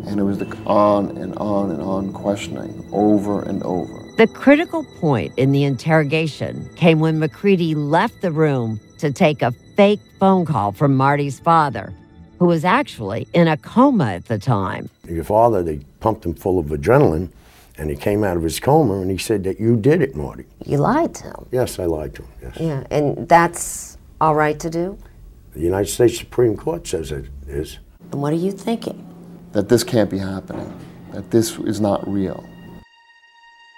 And 0.08 0.20
it 0.20 0.24
was 0.24 0.40
the 0.40 0.58
on 0.66 1.18
and 1.18 1.36
on 1.38 1.72
and 1.72 1.82
on 1.82 2.12
questioning 2.12 2.88
over 2.92 3.42
and 3.44 3.64
over. 3.64 4.01
The 4.18 4.28
critical 4.28 4.84
point 5.00 5.34
in 5.38 5.52
the 5.52 5.64
interrogation 5.64 6.70
came 6.76 7.00
when 7.00 7.20
McCready 7.20 7.74
left 7.76 8.22
the 8.22 8.32
room 8.32 8.80
to 9.00 9.12
take 9.12 9.42
a 9.42 9.52
fake 9.76 10.02
phone 10.20 10.46
call 10.46 10.74
from 10.74 10.96
Marty's 10.96 11.40
father 11.40 11.94
who 12.38 12.48
was 12.48 12.66
actually 12.66 13.28
in 13.34 13.48
a 13.48 13.56
coma 13.56 14.14
at 14.14 14.26
the 14.26 14.38
time. 14.38 14.90
Your 15.08 15.24
father, 15.24 15.62
they 15.62 15.80
pumped 16.00 16.26
him 16.26 16.34
full 16.34 16.58
of 16.58 16.66
adrenaline, 16.68 17.30
and 17.78 17.90
he 17.90 17.96
came 17.96 18.24
out 18.24 18.36
of 18.36 18.42
his 18.42 18.60
coma 18.60 18.96
and 18.96 19.12
he 19.12 19.18
said 19.18 19.44
that 19.44 19.60
you 19.60 19.76
did 19.76 20.02
it, 20.02 20.16
Marty. 20.16 20.46
You 20.66 20.78
lied 20.78 21.14
to 21.16 21.26
him? 21.26 21.46
Yes, 21.52 21.80
I 21.80 21.86
lied 21.86 22.16
to 22.16 22.24
him, 22.24 22.32
yes. 22.42 22.58
Yeah, 22.60 22.84
and 22.90 23.30
that's 23.30 23.98
all 24.20 24.36
right 24.36 24.60
to 24.60 24.70
do? 24.70 24.98
The 25.54 25.62
United 25.62 25.90
States 25.90 26.18
Supreme 26.18 26.58
Court 26.58 26.88
says 26.88 27.12
it 27.12 27.26
is. 27.48 27.78
And 28.12 28.22
what 28.22 28.34
are 28.34 28.38
you 28.38 28.52
thinking? 28.52 29.08
That 29.54 29.70
this 29.70 29.84
can't 29.84 30.10
be 30.10 30.18
happening, 30.18 30.78
that 31.14 31.32
this 31.32 31.58
is 31.60 31.80
not 31.80 32.08
real. 32.08 32.44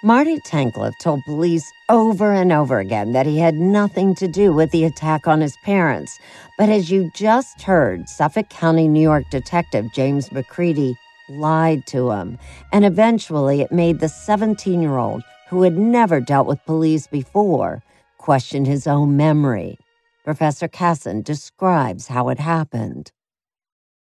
Marty 0.04 0.38
Tankleff 0.40 0.92
told 0.98 1.24
police 1.24 1.72
over 1.88 2.34
and 2.34 2.52
over 2.52 2.78
again 2.78 3.12
that 3.12 3.24
he 3.24 3.38
had 3.38 3.54
nothing 3.54 4.14
to 4.16 4.28
do 4.28 4.52
with 4.52 4.70
the 4.70 4.84
attack 4.84 5.26
on 5.26 5.40
his 5.40 5.56
parents. 5.64 6.18
But 6.58 6.68
as 6.68 6.90
you 6.90 7.10
just 7.14 7.62
heard, 7.62 8.06
Suffolk 8.06 8.50
County, 8.50 8.86
New 8.86 9.00
York 9.00 9.24
detective 9.30 9.90
James 9.94 10.30
McCready 10.30 10.94
lied 11.30 11.86
to 11.86 12.10
him. 12.10 12.38
And 12.70 12.84
eventually 12.84 13.62
it 13.62 13.72
made 13.72 14.00
the 14.00 14.10
17 14.10 14.82
year 14.82 14.98
old, 14.98 15.22
who 15.48 15.62
had 15.62 15.78
never 15.78 16.20
dealt 16.20 16.46
with 16.46 16.62
police 16.66 17.06
before, 17.06 17.82
question 18.18 18.66
his 18.66 18.86
own 18.86 19.16
memory. 19.16 19.78
Professor 20.22 20.68
Kassin 20.68 21.24
describes 21.24 22.08
how 22.08 22.28
it 22.28 22.38
happened. 22.38 23.10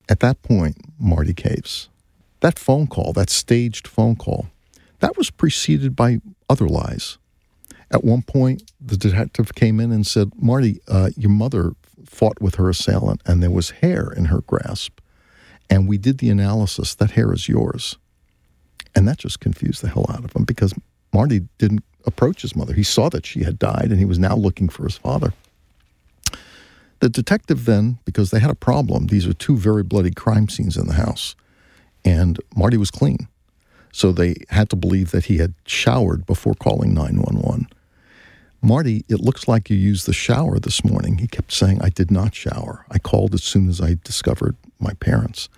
At 0.09 0.21
that 0.21 0.41
point, 0.41 0.77
Marty 0.97 1.35
Caves, 1.35 1.89
that 2.39 2.57
phone 2.57 2.87
call, 2.87 3.13
that 3.13 3.29
staged 3.29 3.87
phone 3.87 4.15
call, 4.15 4.47
that 5.01 5.17
was 5.17 5.29
preceded 5.29 5.95
by 5.95 6.21
other 6.49 6.67
lies. 6.67 7.17
At 7.91 8.03
one 8.03 8.21
point, 8.21 8.71
the 8.79 8.97
detective 8.97 9.53
came 9.53 9.79
in 9.79 9.91
and 9.91 10.07
said, 10.07 10.31
Marty, 10.37 10.79
uh, 10.87 11.09
your 11.17 11.31
mother 11.31 11.73
fought 12.05 12.41
with 12.41 12.55
her 12.55 12.69
assailant 12.69 13.21
and 13.25 13.43
there 13.43 13.51
was 13.51 13.71
hair 13.71 14.11
in 14.15 14.25
her 14.25 14.41
grasp. 14.41 14.99
And 15.69 15.87
we 15.87 15.97
did 15.97 16.19
the 16.19 16.29
analysis. 16.29 16.95
That 16.95 17.11
hair 17.11 17.33
is 17.33 17.49
yours. 17.49 17.97
And 18.95 19.07
that 19.07 19.17
just 19.17 19.39
confused 19.39 19.81
the 19.81 19.89
hell 19.89 20.05
out 20.09 20.23
of 20.23 20.35
him 20.35 20.43
because 20.43 20.73
Marty 21.13 21.47
didn't 21.57 21.83
approach 22.05 22.41
his 22.41 22.55
mother. 22.55 22.73
He 22.73 22.83
saw 22.83 23.09
that 23.09 23.25
she 23.25 23.43
had 23.43 23.59
died 23.59 23.87
and 23.89 23.99
he 23.99 24.05
was 24.05 24.19
now 24.19 24.35
looking 24.35 24.69
for 24.69 24.83
his 24.83 24.97
father. 24.97 25.33
The 26.99 27.09
detective 27.09 27.65
then, 27.65 27.99
because 28.05 28.29
they 28.29 28.39
had 28.39 28.51
a 28.51 28.55
problem, 28.55 29.07
these 29.07 29.25
are 29.25 29.33
two 29.33 29.57
very 29.57 29.83
bloody 29.83 30.11
crime 30.11 30.47
scenes 30.49 30.77
in 30.77 30.85
the 30.85 30.93
house, 30.93 31.35
and 32.05 32.39
Marty 32.55 32.77
was 32.77 32.91
clean. 32.91 33.27
So 33.91 34.11
they 34.11 34.35
had 34.49 34.69
to 34.69 34.75
believe 34.75 35.11
that 35.11 35.25
he 35.25 35.37
had 35.37 35.53
showered 35.65 36.25
before 36.25 36.55
calling 36.55 36.93
911. 36.93 37.67
Marty, 38.61 39.03
it 39.09 39.19
looks 39.19 39.47
like 39.47 39.69
you 39.69 39.75
used 39.75 40.05
the 40.05 40.13
shower 40.13 40.59
this 40.59 40.83
morning. 40.83 41.17
He 41.17 41.27
kept 41.27 41.51
saying, 41.51 41.81
I 41.81 41.89
did 41.89 42.11
not 42.11 42.35
shower. 42.35 42.85
I 42.91 42.99
called 42.99 43.33
as 43.33 43.43
soon 43.43 43.67
as 43.67 43.81
I 43.81 43.97
discovered 44.03 44.55
my 44.79 44.93
parents. 44.93 45.49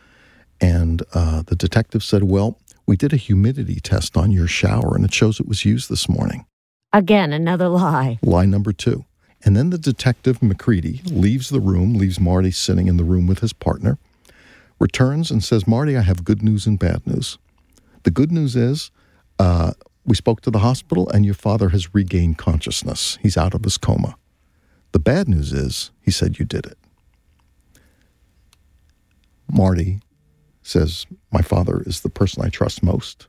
And 0.62 1.04
uh, 1.14 1.42
the 1.42 1.56
detective 1.56 2.04
said, 2.04 2.24
Well, 2.24 2.58
we 2.86 2.96
did 2.96 3.12
a 3.12 3.18
humidity 3.18 3.80
test 3.82 4.16
on 4.16 4.32
your 4.32 4.48
shower 4.48 4.96
and 4.96 5.04
it 5.04 5.14
shows 5.14 5.40
it 5.40 5.48
was 5.48 5.66
used 5.66 5.90
this 5.90 6.08
morning. 6.08 6.46
Again, 6.94 7.34
another 7.34 7.68
lie. 7.68 8.20
Lie 8.22 8.46
number 8.46 8.72
two. 8.72 9.06
And 9.46 9.58
then 9.58 9.72
the 9.72 9.78
detective, 9.78 10.42
McCready, 10.42 11.02
leaves 11.06 11.50
the 11.50 11.60
room, 11.60 11.96
leaves 11.96 12.20
Marty 12.20 12.52
sitting 12.52 12.88
in 12.88 12.96
the 12.96 13.04
room 13.04 13.28
with 13.28 13.40
his 13.40 13.52
partner, 13.52 13.98
returns 14.80 15.30
and 15.32 15.44
says, 15.44 15.68
Marty, 15.68 15.98
I 15.98 16.02
have 16.02 16.24
good 16.24 16.42
news 16.42 16.66
and 16.66 16.80
bad 16.80 17.06
news. 17.06 17.38
The 18.04 18.12
good 18.12 18.32
news 18.32 18.56
is 18.56 18.92
uh, 19.40 19.74
we 20.06 20.16
spoke 20.16 20.42
to 20.42 20.52
the 20.52 20.60
hospital 20.60 21.10
and 21.10 21.26
your 21.26 21.34
father 21.34 21.70
has 21.70 21.94
regained 21.94 22.38
consciousness. 22.38 23.18
He's 23.22 23.38
out 23.38 23.54
of 23.54 23.64
his 23.64 23.78
coma. 23.78 24.16
The 24.92 25.00
bad 25.00 25.28
news 25.28 25.54
is 25.54 25.92
he 26.02 26.12
said 26.12 26.38
you 26.38 26.46
did 26.46 26.66
it. 26.66 26.78
Marty 29.52 30.00
says, 30.62 31.06
My 31.32 31.42
father 31.42 31.84
is 31.86 32.02
the 32.02 32.10
person 32.10 32.44
I 32.44 32.50
trust 32.50 32.84
most. 32.84 33.28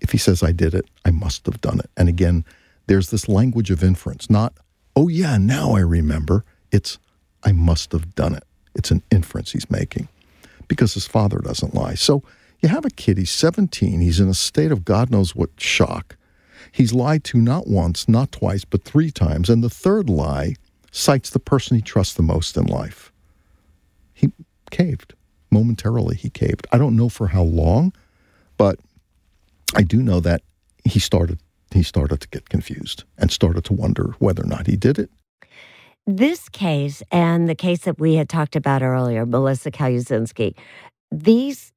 If 0.00 0.10
he 0.10 0.18
says 0.18 0.42
I 0.42 0.52
did 0.52 0.74
it, 0.74 0.86
I 1.04 1.10
must 1.10 1.46
have 1.46 1.60
done 1.60 1.78
it. 1.78 1.90
And 1.96 2.08
again, 2.08 2.44
there's 2.86 3.10
this 3.10 3.28
language 3.28 3.70
of 3.70 3.82
inference, 3.82 4.28
not, 4.28 4.54
oh 4.94 5.08
yeah, 5.08 5.38
now 5.38 5.72
I 5.72 5.80
remember. 5.80 6.44
It's, 6.70 6.98
I 7.42 7.52
must 7.52 7.92
have 7.92 8.14
done 8.14 8.34
it. 8.34 8.44
It's 8.74 8.90
an 8.90 9.02
inference 9.10 9.52
he's 9.52 9.70
making 9.70 10.08
because 10.68 10.94
his 10.94 11.06
father 11.06 11.38
doesn't 11.38 11.74
lie. 11.74 11.94
So 11.94 12.22
you 12.64 12.68
have 12.70 12.86
a 12.86 12.90
kid, 12.90 13.18
he's 13.18 13.30
17, 13.30 14.00
he's 14.00 14.20
in 14.20 14.28
a 14.30 14.34
state 14.34 14.72
of 14.72 14.86
God 14.86 15.10
knows 15.10 15.36
what 15.36 15.50
shock. 15.58 16.16
He's 16.72 16.94
lied 16.94 17.22
to 17.24 17.38
not 17.38 17.66
once, 17.66 18.08
not 18.08 18.32
twice, 18.32 18.64
but 18.64 18.84
three 18.84 19.10
times. 19.10 19.50
And 19.50 19.62
the 19.62 19.68
third 19.68 20.08
lie 20.08 20.54
cites 20.90 21.28
the 21.28 21.38
person 21.38 21.76
he 21.76 21.82
trusts 21.82 22.14
the 22.14 22.22
most 22.22 22.56
in 22.56 22.64
life. 22.64 23.12
He 24.14 24.32
caved. 24.70 25.12
Momentarily, 25.50 26.16
he 26.16 26.30
caved. 26.30 26.66
I 26.72 26.78
don't 26.78 26.96
know 26.96 27.10
for 27.10 27.26
how 27.28 27.42
long, 27.42 27.92
but 28.56 28.80
I 29.76 29.82
do 29.82 30.02
know 30.02 30.20
that 30.20 30.40
he 30.84 30.98
started 30.98 31.38
he 31.70 31.82
started 31.82 32.20
to 32.20 32.28
get 32.28 32.48
confused 32.48 33.04
and 33.18 33.30
started 33.30 33.64
to 33.64 33.74
wonder 33.74 34.14
whether 34.20 34.42
or 34.42 34.46
not 34.46 34.68
he 34.68 34.76
did 34.76 34.98
it. 34.98 35.10
This 36.06 36.48
case 36.48 37.02
and 37.10 37.46
the 37.46 37.54
case 37.54 37.80
that 37.80 37.98
we 37.98 38.14
had 38.14 38.28
talked 38.28 38.56
about 38.56 38.82
earlier, 38.82 39.26
Melissa 39.26 39.70
Calusinski, 39.70 40.54
these 41.10 41.73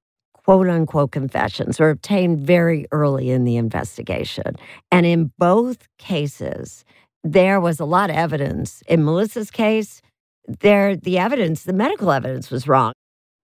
quote 0.47 0.69
unquote 0.69 1.11
confessions 1.11 1.77
were 1.77 1.89
obtained 1.89 2.39
very 2.39 2.85
early 2.93 3.29
in 3.29 3.43
the 3.43 3.57
investigation. 3.57 4.55
And 4.91 5.05
in 5.05 5.31
both 5.37 5.87
cases, 5.97 6.85
there 7.23 7.59
was 7.59 7.81
a 7.81 7.85
lot 7.85 8.09
of 8.09 8.15
evidence. 8.15 8.81
In 8.87 9.03
Melissa's 9.03 9.51
case, 9.51 10.01
there 10.47 10.95
the 10.95 11.17
evidence, 11.17 11.63
the 11.63 11.73
medical 11.73 12.11
evidence 12.11 12.49
was 12.49 12.65
wrong. 12.65 12.93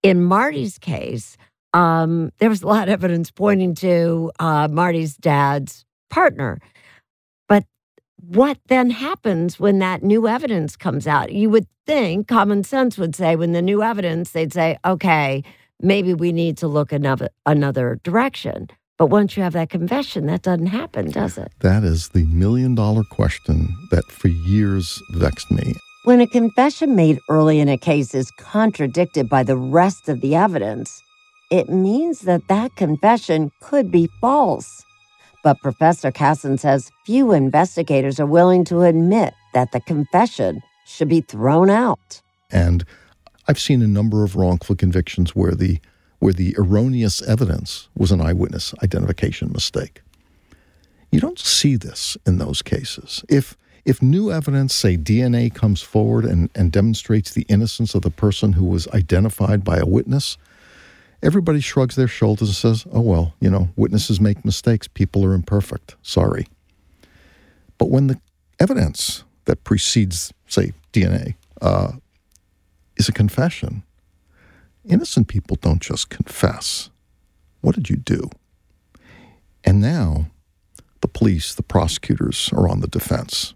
In 0.02 0.24
Marty's 0.24 0.78
case, 0.80 1.36
um, 1.74 2.32
there 2.40 2.50
was 2.50 2.62
a 2.62 2.68
lot 2.68 2.88
of 2.88 2.94
evidence 2.94 3.32
pointing 3.32 3.76
to 3.76 4.32
uh, 4.40 4.70
Marty's 4.72 5.18
dad's 5.18 5.84
partner. 6.10 6.60
But 7.50 7.66
what 8.16 8.60
then 8.68 8.92
happens 8.92 9.60
when 9.60 9.80
that 9.80 10.04
new 10.04 10.26
evidence 10.26 10.78
comes 10.78 11.06
out? 11.06 11.34
You 11.34 11.50
would 11.50 11.68
think 11.86 12.30
common 12.30 12.64
sense 12.64 12.98
would 12.98 13.16
say, 13.16 13.36
when 13.36 13.52
the 13.52 13.62
new 13.62 13.84
evidence, 13.84 14.32
they'd 14.32 14.54
say, 14.54 14.78
okay, 14.86 15.44
maybe 15.84 16.14
we 16.14 16.32
need 16.32 16.58
to 16.58 16.68
look 16.68 16.92
another 16.92 17.30
another 17.46 18.00
direction. 18.04 18.70
But 18.98 19.08
once 19.08 19.36
you 19.36 19.44
have 19.44 19.54
that 19.54 19.70
confession, 19.70 20.28
that 20.28 20.44
doesn't 20.44 20.68
happen, 20.68 21.12
does 21.12 21.38
it? 21.38 21.52
That 21.60 21.84
is 21.84 22.10
the 22.10 22.26
million 22.26 22.74
dollar 22.74 23.04
question 23.04 23.76
that 23.92 24.06
for 24.06 24.30
years 24.30 25.02
vexed 25.12 25.52
me. 25.52 25.76
When 26.06 26.22
a 26.22 26.28
confession 26.28 26.96
made 26.96 27.20
early 27.30 27.60
in 27.60 27.70
a 27.70 27.78
case 27.78 28.14
is 28.14 28.32
contradicted 28.32 29.30
by 29.30 29.44
the 29.44 29.58
rest 29.58 30.10
of 30.10 30.22
the 30.22 30.36
evidence, 30.36 31.02
it 31.50 31.70
means 31.70 32.22
that 32.22 32.48
that 32.50 32.76
confession 32.76 33.52
could 33.62 33.92
be 33.92 34.10
false. 34.20 34.84
But 35.44 35.60
Professor 35.62 36.12
Kassin 36.12 36.60
says 36.60 36.92
few 37.06 37.32
investigators 37.32 38.20
are 38.20 38.26
willing 38.26 38.64
to 38.66 38.82
admit 38.82 39.34
that 39.54 39.72
the 39.72 39.82
confession 39.82 40.62
should 40.86 41.10
be 41.10 41.22
thrown 41.22 41.70
out. 41.70 42.22
And 42.52 42.86
I've 43.48 43.60
seen 43.60 43.82
a 43.82 43.88
number 43.88 44.24
of 44.24 44.36
wrongful 44.36 44.76
convictions 44.76 45.36
where 45.36 45.56
the 45.56 45.80
where 46.20 46.34
the 46.34 46.56
erroneous 46.58 47.22
evidence 47.22 47.90
was 47.98 48.12
an 48.12 48.22
eyewitness 48.22 48.74
identification 48.82 49.52
mistake. 49.52 50.02
You 51.12 51.20
don't 51.20 51.38
see 51.38 51.76
this 51.76 52.18
in 52.26 52.38
those 52.38 52.62
cases. 52.62 53.26
If 53.28 53.58
if 53.86 54.02
new 54.02 54.32
evidence, 54.32 54.74
say 54.74 54.96
DNA, 54.98 55.54
comes 55.54 55.82
forward 55.82 56.24
and, 56.24 56.50
and 56.56 56.72
demonstrates 56.72 57.34
the 57.34 57.46
innocence 57.50 57.94
of 57.96 58.02
the 58.02 58.10
person 58.10 58.54
who 58.54 58.64
was 58.64 58.88
identified 58.90 59.64
by 59.64 59.78
a 59.78 59.86
witness, 59.86 60.38
everybody 61.22 61.60
shrugs 61.60 61.96
their 61.96 62.08
shoulders 62.08 62.48
and 62.48 62.56
says, 62.56 62.88
oh, 62.94 63.02
well, 63.02 63.34
you 63.42 63.50
know, 63.50 63.70
witnesses 63.76 64.22
make 64.22 64.46
mistakes. 64.46 64.88
People 64.88 65.26
are 65.26 65.34
imperfect. 65.34 65.96
Sorry. 66.02 66.48
But 67.78 67.90
when 67.90 68.08
the 68.08 68.20
evidence 68.60 69.26
that 69.46 69.66
precedes, 69.66 70.34
say, 70.48 70.72
DNA, 70.94 71.36
uh, 71.62 71.92
is 73.04 73.10
a 73.10 73.14
confession, 73.14 73.84
innocent 74.86 75.28
people 75.28 75.58
don't 75.62 75.82
just 75.82 76.10
confess. 76.10 76.90
What 77.62 77.76
did 77.76 77.90
you 77.90 77.98
do? 77.98 78.30
And 79.64 79.82
now 79.82 80.28
the 81.02 81.08
police, 81.08 81.54
the 81.54 81.64
prosecutors 81.64 82.50
are 82.54 82.68
on 82.70 82.80
the 82.82 82.88
defense. 82.88 83.54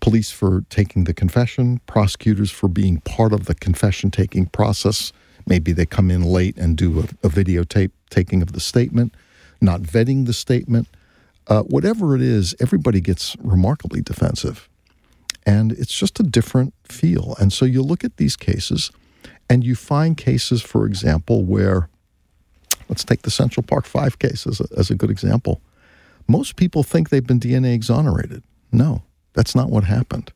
Police 0.00 0.30
for 0.30 0.64
taking 0.68 1.04
the 1.04 1.14
confession, 1.14 1.80
prosecutors 1.86 2.50
for 2.50 2.68
being 2.68 3.00
part 3.00 3.32
of 3.32 3.44
the 3.44 3.54
confession 3.54 4.10
taking 4.10 4.46
process 4.46 5.12
Maybe 5.46 5.72
they 5.72 5.86
come 5.86 6.10
in 6.10 6.22
late 6.22 6.56
and 6.56 6.76
do 6.76 7.00
a, 7.00 7.02
a 7.26 7.30
videotape 7.30 7.90
taking 8.10 8.42
of 8.42 8.52
the 8.52 8.60
statement, 8.60 9.14
not 9.60 9.82
vetting 9.82 10.26
the 10.26 10.32
statement. 10.32 10.88
Uh, 11.48 11.62
whatever 11.62 12.14
it 12.14 12.22
is, 12.22 12.54
everybody 12.60 13.00
gets 13.00 13.36
remarkably 13.40 14.00
defensive. 14.00 14.68
And 15.44 15.72
it's 15.72 15.94
just 15.94 16.20
a 16.20 16.22
different 16.22 16.74
feel. 16.84 17.34
And 17.40 17.52
so 17.52 17.64
you 17.64 17.82
look 17.82 18.04
at 18.04 18.16
these 18.16 18.36
cases 18.36 18.90
and 19.48 19.64
you 19.64 19.74
find 19.74 20.16
cases, 20.16 20.62
for 20.62 20.86
example, 20.86 21.44
where, 21.44 21.88
let's 22.88 23.04
take 23.04 23.22
the 23.22 23.30
Central 23.30 23.64
Park 23.64 23.84
Five 23.84 24.18
case 24.18 24.46
as 24.46 24.60
a, 24.60 24.66
as 24.76 24.90
a 24.90 24.94
good 24.94 25.10
example. 25.10 25.60
Most 26.28 26.56
people 26.56 26.82
think 26.82 27.10
they've 27.10 27.26
been 27.26 27.40
DNA 27.40 27.74
exonerated. 27.74 28.42
No, 28.70 29.02
that's 29.34 29.54
not 29.54 29.68
what 29.68 29.84
happened. 29.84 30.32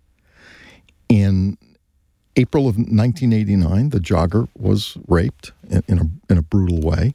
In 1.09 1.57
April 2.37 2.69
of 2.69 2.77
1989, 2.77 3.90
the 3.90 4.01
jogger 4.01 4.49
was 4.57 4.99
raped 5.07 5.53
in, 5.71 5.83
in, 5.88 5.99
a, 5.99 6.33
in 6.33 6.38
a 6.38 6.42
brutal 6.42 6.81
way. 6.81 7.12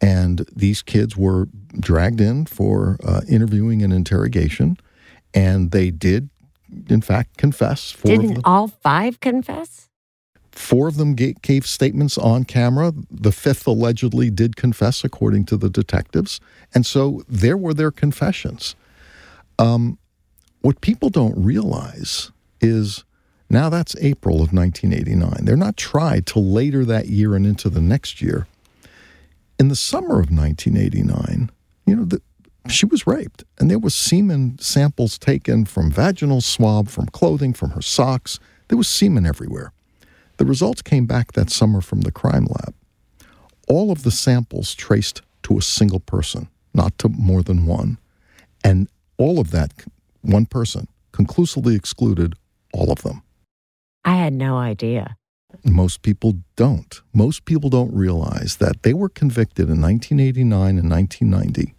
And 0.00 0.46
these 0.54 0.82
kids 0.82 1.16
were 1.16 1.48
dragged 1.78 2.20
in 2.20 2.46
for 2.46 2.98
uh, 3.04 3.22
interviewing 3.28 3.82
and 3.82 3.92
interrogation. 3.92 4.76
And 5.34 5.70
they 5.70 5.90
did, 5.90 6.30
in 6.88 7.00
fact, 7.00 7.36
confess. 7.36 7.92
Four 7.92 8.16
Didn't 8.16 8.40
all 8.44 8.68
five 8.68 9.20
confess? 9.20 9.88
Four 10.52 10.88
of 10.88 10.96
them 10.96 11.14
gave, 11.14 11.42
gave 11.42 11.66
statements 11.66 12.16
on 12.16 12.44
camera. 12.44 12.92
The 13.10 13.32
fifth 13.32 13.66
allegedly 13.66 14.30
did 14.30 14.56
confess, 14.56 15.04
according 15.04 15.44
to 15.46 15.56
the 15.56 15.68
detectives. 15.68 16.40
And 16.74 16.86
so 16.86 17.22
there 17.28 17.58
were 17.58 17.74
their 17.74 17.90
confessions. 17.90 18.74
Um, 19.58 19.98
what 20.62 20.80
people 20.80 21.10
don't 21.10 21.36
realize 21.36 22.30
is 22.60 23.04
now 23.50 23.68
that's 23.68 23.94
April 24.00 24.36
of 24.36 24.52
1989. 24.52 25.44
They're 25.44 25.56
not 25.56 25.76
tried 25.76 26.26
till 26.26 26.44
later 26.44 26.84
that 26.84 27.08
year 27.08 27.34
and 27.34 27.46
into 27.46 27.68
the 27.68 27.80
next 27.80 28.20
year. 28.20 28.46
In 29.58 29.68
the 29.68 29.76
summer 29.76 30.20
of 30.20 30.30
1989, 30.30 31.50
you 31.86 31.96
know, 31.96 32.04
the, 32.04 32.20
she 32.68 32.86
was 32.86 33.06
raped, 33.06 33.44
and 33.58 33.70
there 33.70 33.78
was 33.78 33.94
semen 33.94 34.58
samples 34.58 35.18
taken 35.18 35.64
from 35.64 35.90
vaginal 35.90 36.40
swab, 36.40 36.88
from 36.88 37.06
clothing, 37.06 37.52
from 37.52 37.70
her 37.70 37.82
socks. 37.82 38.38
There 38.68 38.78
was 38.78 38.88
semen 38.88 39.26
everywhere. 39.26 39.72
The 40.38 40.44
results 40.44 40.82
came 40.82 41.06
back 41.06 41.32
that 41.32 41.50
summer 41.50 41.80
from 41.80 42.02
the 42.02 42.12
crime 42.12 42.46
lab. 42.46 42.74
All 43.68 43.90
of 43.90 44.02
the 44.02 44.10
samples 44.10 44.74
traced 44.74 45.22
to 45.44 45.58
a 45.58 45.62
single 45.62 46.00
person, 46.00 46.48
not 46.74 46.98
to 46.98 47.08
more 47.08 47.42
than 47.42 47.66
one. 47.66 47.98
And 48.62 48.88
all 49.16 49.38
of 49.38 49.50
that, 49.52 49.72
one 50.22 50.46
person 50.46 50.88
conclusively 51.12 51.74
excluded 51.74 52.34
all 52.72 52.92
of 52.92 53.02
them. 53.02 53.22
I 54.04 54.16
had 54.16 54.32
no 54.32 54.58
idea. 54.58 55.16
Most 55.64 56.02
people 56.02 56.34
don't. 56.54 57.00
Most 57.14 57.44
people 57.44 57.70
don't 57.70 57.94
realize 57.94 58.56
that 58.56 58.82
they 58.82 58.92
were 58.92 59.08
convicted 59.08 59.70
in 59.70 59.80
1989 59.80 60.78
and 60.78 60.90
1990 60.90 61.75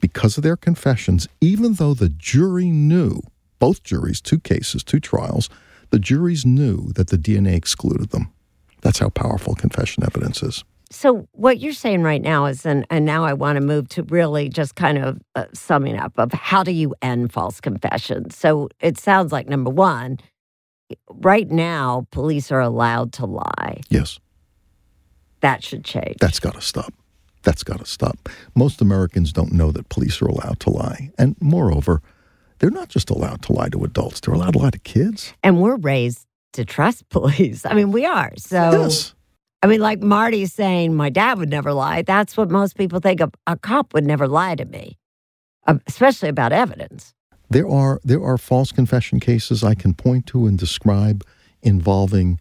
because 0.00 0.36
of 0.36 0.42
their 0.42 0.56
confessions, 0.56 1.28
even 1.40 1.74
though 1.74 1.94
the 1.94 2.08
jury 2.08 2.70
knew, 2.70 3.20
both 3.58 3.82
juries, 3.82 4.20
two 4.20 4.40
cases, 4.40 4.84
two 4.84 5.00
trials, 5.00 5.48
the 5.90 5.98
juries 5.98 6.44
knew 6.44 6.92
that 6.94 7.08
the 7.08 7.18
DNA 7.18 7.54
excluded 7.54 8.10
them. 8.10 8.32
That's 8.82 8.98
how 8.98 9.08
powerful 9.08 9.54
confession 9.54 10.04
evidence 10.04 10.42
is. 10.42 10.64
So 10.90 11.28
what 11.32 11.58
you're 11.58 11.72
saying 11.72 12.02
right 12.02 12.22
now 12.22 12.46
is, 12.46 12.64
and, 12.64 12.86
and 12.90 13.04
now 13.04 13.24
I 13.24 13.32
want 13.32 13.56
to 13.56 13.60
move 13.60 13.88
to 13.90 14.04
really 14.04 14.48
just 14.48 14.76
kind 14.76 14.98
of 14.98 15.20
uh, 15.34 15.46
summing 15.52 15.96
up 15.98 16.12
of 16.16 16.32
how 16.32 16.62
do 16.62 16.70
you 16.70 16.94
end 17.02 17.32
false 17.32 17.60
confessions. 17.60 18.36
So 18.36 18.68
it 18.80 18.96
sounds 18.98 19.32
like 19.32 19.48
number 19.48 19.70
one, 19.70 20.18
right 21.08 21.50
now 21.50 22.06
police 22.12 22.52
are 22.52 22.60
allowed 22.60 23.12
to 23.14 23.26
lie. 23.26 23.80
Yes. 23.88 24.20
That 25.40 25.64
should 25.64 25.84
change. 25.84 26.16
That's 26.20 26.38
got 26.38 26.54
to 26.54 26.60
stop. 26.60 26.92
That's 27.46 27.62
got 27.62 27.78
to 27.78 27.86
stop. 27.86 28.28
Most 28.56 28.82
Americans 28.82 29.32
don't 29.32 29.52
know 29.52 29.70
that 29.70 29.88
police 29.88 30.20
are 30.20 30.26
allowed 30.26 30.58
to 30.60 30.70
lie. 30.70 31.12
And 31.16 31.36
moreover, 31.40 32.02
they're 32.58 32.70
not 32.72 32.88
just 32.88 33.08
allowed 33.08 33.42
to 33.42 33.52
lie 33.52 33.68
to 33.68 33.84
adults, 33.84 34.18
they're 34.18 34.34
allowed 34.34 34.54
to 34.54 34.58
lie 34.58 34.70
to 34.70 34.80
kids. 34.80 35.32
And 35.44 35.62
we're 35.62 35.76
raised 35.76 36.26
to 36.54 36.64
trust 36.64 37.08
police. 37.08 37.64
I 37.64 37.74
mean, 37.74 37.92
we 37.92 38.04
are. 38.04 38.32
So 38.36 38.82
Yes. 38.82 39.14
I 39.62 39.68
mean, 39.68 39.80
like 39.80 40.00
Marty's 40.00 40.52
saying, 40.52 40.94
my 40.94 41.08
dad 41.08 41.38
would 41.38 41.48
never 41.48 41.72
lie. 41.72 42.02
That's 42.02 42.36
what 42.36 42.50
most 42.50 42.76
people 42.76 42.98
think. 42.98 43.20
A, 43.20 43.30
a 43.46 43.56
cop 43.56 43.94
would 43.94 44.04
never 44.04 44.26
lie 44.26 44.56
to 44.56 44.64
me, 44.64 44.98
uh, 45.68 45.78
especially 45.86 46.28
about 46.28 46.52
evidence. 46.52 47.14
There 47.48 47.68
are 47.68 48.00
there 48.02 48.22
are 48.24 48.38
false 48.38 48.72
confession 48.72 49.20
cases 49.20 49.62
I 49.62 49.74
can 49.76 49.94
point 49.94 50.26
to 50.26 50.46
and 50.46 50.58
describe 50.58 51.24
involving 51.62 52.40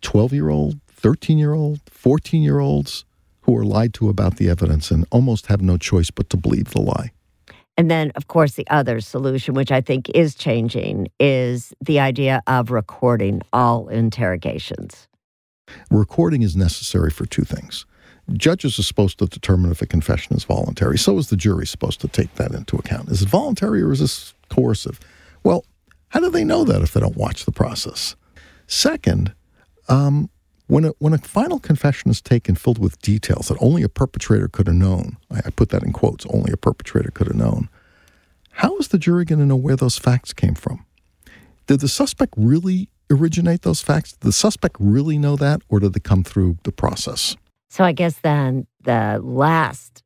12-year-old, 0.00 0.80
13-year-old, 0.88 1.84
14-year-olds 1.84 3.04
who 3.46 3.56
are 3.56 3.64
lied 3.64 3.94
to 3.94 4.08
about 4.08 4.36
the 4.36 4.50
evidence 4.50 4.90
and 4.90 5.06
almost 5.10 5.46
have 5.46 5.62
no 5.62 5.78
choice 5.78 6.10
but 6.10 6.28
to 6.30 6.36
believe 6.36 6.72
the 6.72 6.80
lie. 6.80 7.12
And 7.76 7.90
then, 7.90 8.10
of 8.16 8.26
course, 8.26 8.54
the 8.54 8.66
other 8.68 9.00
solution, 9.00 9.54
which 9.54 9.70
I 9.70 9.80
think 9.80 10.10
is 10.10 10.34
changing, 10.34 11.08
is 11.20 11.72
the 11.80 12.00
idea 12.00 12.42
of 12.46 12.70
recording 12.70 13.42
all 13.52 13.88
interrogations. 13.88 15.06
Recording 15.90 16.42
is 16.42 16.56
necessary 16.56 17.10
for 17.10 17.26
two 17.26 17.44
things. 17.44 17.86
Judges 18.32 18.78
are 18.78 18.82
supposed 18.82 19.18
to 19.18 19.26
determine 19.26 19.70
if 19.70 19.80
a 19.80 19.86
confession 19.86 20.34
is 20.34 20.42
voluntary. 20.44 20.98
So 20.98 21.16
is 21.18 21.28
the 21.28 21.36
jury 21.36 21.66
supposed 21.66 22.00
to 22.00 22.08
take 22.08 22.34
that 22.34 22.52
into 22.52 22.76
account. 22.76 23.10
Is 23.10 23.22
it 23.22 23.28
voluntary 23.28 23.82
or 23.82 23.92
is 23.92 24.00
this 24.00 24.34
coercive? 24.48 24.98
Well, 25.44 25.64
how 26.08 26.18
do 26.20 26.30
they 26.30 26.44
know 26.44 26.64
that 26.64 26.82
if 26.82 26.92
they 26.92 27.00
don't 27.00 27.16
watch 27.16 27.44
the 27.44 27.52
process? 27.52 28.16
Second, 28.66 29.32
um, 29.88 30.30
when 30.66 30.86
a, 30.86 30.88
when 30.98 31.12
a 31.12 31.18
final 31.18 31.58
confession 31.58 32.10
is 32.10 32.20
taken 32.20 32.54
filled 32.54 32.78
with 32.78 33.00
details 33.00 33.48
that 33.48 33.58
only 33.60 33.82
a 33.82 33.88
perpetrator 33.88 34.48
could 34.48 34.66
have 34.66 34.76
known, 34.76 35.16
I, 35.30 35.42
I 35.46 35.50
put 35.50 35.70
that 35.70 35.82
in 35.82 35.92
quotes, 35.92 36.26
only 36.26 36.52
a 36.52 36.56
perpetrator 36.56 37.10
could 37.10 37.28
have 37.28 37.36
known, 37.36 37.68
how 38.50 38.76
is 38.78 38.88
the 38.88 38.98
jury 38.98 39.24
going 39.24 39.38
to 39.38 39.46
know 39.46 39.56
where 39.56 39.76
those 39.76 39.98
facts 39.98 40.32
came 40.32 40.54
from? 40.54 40.84
Did 41.66 41.80
the 41.80 41.88
suspect 41.88 42.34
really 42.36 42.88
originate 43.10 43.62
those 43.62 43.80
facts? 43.80 44.12
Did 44.12 44.22
the 44.28 44.32
suspect 44.32 44.76
really 44.78 45.18
know 45.18 45.36
that, 45.36 45.62
or 45.68 45.80
did 45.80 45.92
they 45.92 46.00
come 46.00 46.24
through 46.24 46.58
the 46.64 46.72
process? 46.72 47.36
So 47.68 47.84
I 47.84 47.92
guess 47.92 48.18
then 48.20 48.66
the 48.82 49.20
last 49.22 50.02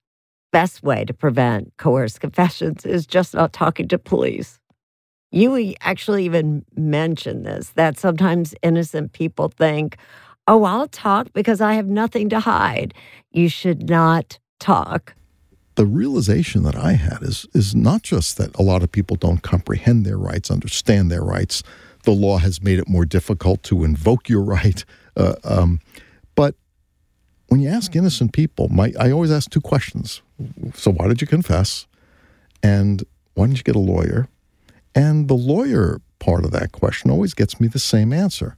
best 0.52 0.82
way 0.82 1.04
to 1.04 1.14
prevent 1.14 1.72
coerced 1.76 2.20
confessions 2.20 2.84
is 2.84 3.06
just 3.06 3.34
not 3.34 3.52
talking 3.52 3.88
to 3.88 3.98
police. 3.98 4.58
You 5.30 5.74
actually 5.80 6.24
even 6.24 6.64
mentioned 6.74 7.46
this 7.46 7.70
that 7.76 7.98
sometimes 7.98 8.54
innocent 8.62 9.12
people 9.12 9.48
think, 9.48 9.96
oh, 10.50 10.64
I'll 10.64 10.88
talk 10.88 11.32
because 11.32 11.60
I 11.60 11.74
have 11.74 11.86
nothing 11.86 12.28
to 12.30 12.40
hide. 12.40 12.92
You 13.30 13.48
should 13.48 13.88
not 13.88 14.38
talk. 14.58 15.14
The 15.76 15.86
realization 15.86 16.64
that 16.64 16.74
I 16.74 16.92
had 16.92 17.22
is 17.22 17.46
is 17.54 17.74
not 17.74 18.02
just 18.02 18.36
that 18.36 18.54
a 18.56 18.62
lot 18.62 18.82
of 18.82 18.90
people 18.90 19.16
don't 19.16 19.42
comprehend 19.42 20.04
their 20.04 20.18
rights, 20.18 20.50
understand 20.50 21.10
their 21.10 21.22
rights. 21.22 21.62
The 22.02 22.10
law 22.10 22.38
has 22.38 22.60
made 22.60 22.78
it 22.78 22.88
more 22.88 23.06
difficult 23.06 23.62
to 23.64 23.84
invoke 23.84 24.28
your 24.28 24.42
right, 24.42 24.84
uh, 25.16 25.36
um, 25.44 25.80
but 26.34 26.54
when 27.48 27.60
you 27.60 27.68
ask 27.68 27.94
innocent 27.94 28.32
people, 28.32 28.68
my 28.68 28.92
I 28.98 29.12
always 29.12 29.30
ask 29.30 29.48
two 29.48 29.60
questions. 29.60 30.20
So 30.74 30.90
why 30.90 31.06
did 31.06 31.20
you 31.20 31.26
confess? 31.26 31.86
And 32.62 33.04
why 33.34 33.46
didn't 33.46 33.58
you 33.58 33.64
get 33.64 33.76
a 33.76 33.78
lawyer? 33.94 34.28
And 34.94 35.28
the 35.28 35.34
lawyer 35.34 36.00
part 36.18 36.44
of 36.44 36.50
that 36.50 36.72
question 36.72 37.10
always 37.10 37.34
gets 37.34 37.60
me 37.60 37.68
the 37.68 37.78
same 37.78 38.12
answer. 38.12 38.56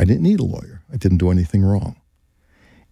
I 0.00 0.04
didn't 0.04 0.22
need 0.22 0.40
a 0.40 0.44
lawyer. 0.44 0.80
I 0.90 0.96
didn't 0.96 1.18
do 1.18 1.30
anything 1.30 1.62
wrong. 1.62 1.96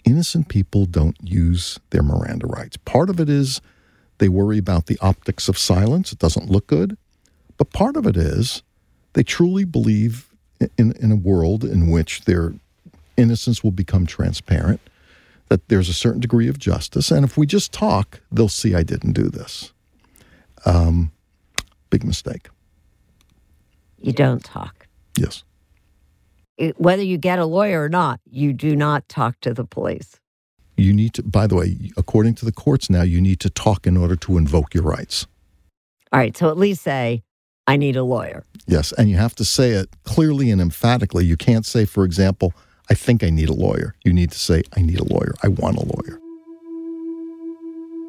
Innocent 0.04 0.48
people 0.48 0.84
don't 0.84 1.16
use 1.22 1.80
their 1.88 2.02
Miranda 2.02 2.46
rights. 2.46 2.76
Part 2.76 3.08
of 3.08 3.18
it 3.18 3.30
is 3.30 3.62
they 4.18 4.28
worry 4.28 4.58
about 4.58 4.86
the 4.86 4.98
optics 5.00 5.48
of 5.48 5.56
silence. 5.56 6.12
It 6.12 6.18
doesn't 6.18 6.50
look 6.50 6.66
good. 6.66 6.98
But 7.56 7.72
part 7.72 7.96
of 7.96 8.06
it 8.06 8.14
is 8.14 8.62
they 9.14 9.22
truly 9.22 9.64
believe 9.64 10.28
in, 10.76 10.92
in 11.00 11.10
a 11.10 11.16
world 11.16 11.64
in 11.64 11.90
which 11.90 12.26
their 12.26 12.52
innocence 13.16 13.64
will 13.64 13.70
become 13.70 14.04
transparent, 14.04 14.82
that 15.48 15.66
there's 15.68 15.88
a 15.88 15.94
certain 15.94 16.20
degree 16.20 16.48
of 16.48 16.58
justice. 16.58 17.10
And 17.10 17.24
if 17.24 17.38
we 17.38 17.46
just 17.46 17.72
talk, 17.72 18.20
they'll 18.30 18.50
see 18.50 18.74
I 18.74 18.82
didn't 18.82 19.14
do 19.14 19.30
this. 19.30 19.72
Um, 20.66 21.12
big 21.88 22.04
mistake. 22.04 22.50
You 23.98 24.12
don't 24.12 24.44
talk. 24.44 24.86
Yes. 25.16 25.42
It- 26.58 26.80
Whether 26.80 27.02
you 27.02 27.16
get 27.18 27.38
a 27.38 27.46
lawyer 27.46 27.82
or 27.84 27.88
not, 27.88 28.20
you 28.30 28.52
do 28.52 28.76
not 28.76 29.08
talk 29.08 29.40
to 29.40 29.54
the 29.54 29.64
police. 29.64 30.20
You 30.76 30.92
need 30.92 31.14
to, 31.14 31.22
by 31.22 31.46
the 31.46 31.56
way, 31.56 31.76
according 31.96 32.34
to 32.36 32.44
the 32.44 32.52
courts 32.52 32.88
now, 32.90 33.02
you 33.02 33.20
need 33.20 33.40
to 33.40 33.50
talk 33.50 33.86
in 33.86 33.96
order 33.96 34.16
to 34.16 34.36
invoke 34.38 34.74
your 34.74 34.84
rights. 34.84 35.26
All 36.12 36.20
right. 36.20 36.36
So 36.36 36.48
at 36.50 36.56
least 36.56 36.82
say, 36.82 37.22
I 37.66 37.76
need 37.76 37.96
a 37.96 38.04
lawyer. 38.04 38.44
Yes. 38.66 38.92
And 38.92 39.10
you 39.10 39.16
have 39.16 39.34
to 39.36 39.44
say 39.44 39.70
it 39.72 39.88
clearly 40.04 40.50
and 40.50 40.60
emphatically. 40.60 41.24
You 41.24 41.36
can't 41.36 41.66
say, 41.66 41.84
for 41.84 42.04
example, 42.04 42.52
I 42.90 42.94
think 42.94 43.22
I 43.22 43.30
need 43.30 43.48
a 43.48 43.54
lawyer. 43.54 43.94
You 44.04 44.12
need 44.12 44.30
to 44.30 44.38
say, 44.38 44.62
I 44.76 44.80
need 44.82 44.98
a 45.00 45.04
lawyer. 45.04 45.34
I 45.42 45.48
want 45.48 45.76
a 45.76 45.84
lawyer. 45.84 46.18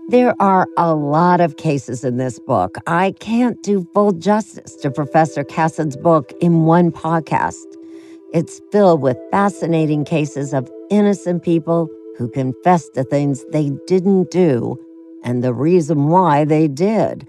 There 0.09 0.33
are 0.41 0.65
a 0.77 0.95
lot 0.95 1.39
of 1.41 1.57
cases 1.57 2.03
in 2.03 2.17
this 2.17 2.39
book. 2.39 2.77
I 2.87 3.13
can't 3.19 3.61
do 3.63 3.87
full 3.93 4.11
justice 4.13 4.75
to 4.77 4.89
Professor 4.89 5.43
Kassin's 5.43 5.95
book 5.97 6.31
in 6.41 6.63
one 6.65 6.91
podcast. 6.91 7.55
It's 8.31 8.61
filled 8.71 9.01
with 9.01 9.17
fascinating 9.31 10.05
cases 10.05 10.53
of 10.53 10.69
innocent 10.91 11.41
people 11.41 11.89
who 12.15 12.29
confess 12.29 12.87
to 12.89 13.03
things 13.03 13.43
they 13.51 13.71
didn't 13.87 14.29
do 14.29 14.77
and 15.23 15.43
the 15.43 15.53
reason 15.53 16.09
why 16.09 16.45
they 16.45 16.67
did. 16.67 17.27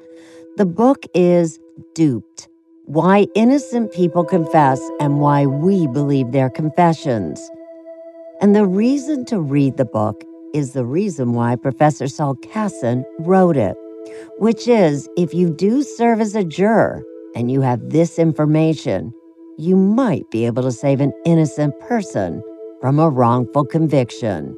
The 0.59 0.67
book 0.67 1.07
is 1.15 1.59
Duped 1.95 2.49
Why 2.85 3.29
Innocent 3.35 3.95
People 3.95 4.25
Confess 4.25 4.79
and 5.01 5.21
Why 5.21 5.47
We 5.47 5.87
Believe 5.87 6.33
Their 6.33 6.51
Confessions. 6.51 7.41
And 8.43 8.55
the 8.55 8.67
reason 8.67 9.25
to 9.27 9.41
read 9.41 9.79
the 9.79 9.87
book 9.87 10.23
is 10.53 10.73
the 10.73 10.85
reason 10.85 11.33
why 11.33 11.57
Professor 11.57 12.09
Saul 12.09 12.35
Kassin 12.37 13.05
wrote 13.21 13.57
it, 13.57 13.75
which 14.39 14.69
is 14.69 15.09
if 15.17 15.33
you 15.33 15.49
do 15.49 15.83
serve 15.83 16.21
as 16.21 16.35
a 16.35 16.45
juror 16.45 17.03
and 17.35 17.51
you 17.51 17.63
have 17.63 17.89
this 17.89 18.19
information, 18.19 19.15
you 19.61 19.77
might 19.77 20.31
be 20.31 20.47
able 20.47 20.63
to 20.63 20.73
save 20.73 21.01
an 21.01 21.13
innocent 21.27 21.79
person 21.81 22.43
from 22.81 22.99
a 22.99 23.11
wrongful 23.11 23.63
conviction. 23.67 24.57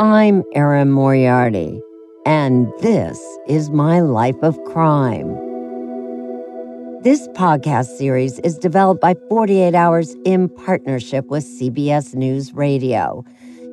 I'm 0.00 0.42
Erin 0.52 0.90
Moriarty, 0.90 1.80
and 2.26 2.66
this 2.80 3.22
is 3.46 3.70
my 3.70 4.00
life 4.00 4.34
of 4.42 4.58
crime. 4.64 5.32
This 7.02 7.28
podcast 7.28 7.96
series 7.96 8.40
is 8.40 8.58
developed 8.58 9.00
by 9.00 9.14
48 9.28 9.76
Hours 9.76 10.16
in 10.24 10.48
partnership 10.48 11.26
with 11.26 11.44
CBS 11.44 12.16
News 12.16 12.52
Radio. 12.52 13.24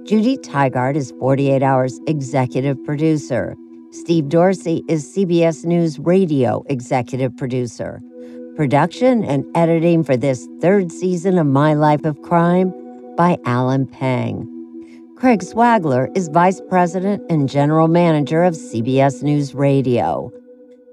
Judy 0.05 0.37
Tygard 0.37 0.95
is 0.97 1.11
48 1.19 1.63
Hours 1.63 1.99
executive 2.05 2.77
producer. 2.83 3.55
Steve 3.89 4.29
Dorsey 4.29 4.83
is 4.87 5.03
CBS 5.15 5.65
News 5.65 5.97
Radio 5.97 6.63
executive 6.69 7.35
producer. 7.35 7.99
Production 8.61 9.23
and 9.23 9.43
editing 9.57 10.03
for 10.03 10.15
this 10.15 10.47
third 10.61 10.91
season 10.91 11.39
of 11.39 11.47
My 11.47 11.73
Life 11.73 12.05
of 12.05 12.21
Crime 12.21 12.71
by 13.17 13.39
Alan 13.43 13.87
Pang. 13.87 14.47
Craig 15.17 15.39
Swagler 15.39 16.15
is 16.15 16.27
vice 16.27 16.61
president 16.69 17.23
and 17.27 17.49
general 17.49 17.87
manager 17.87 18.43
of 18.43 18.53
CBS 18.53 19.23
News 19.23 19.55
Radio. 19.55 20.31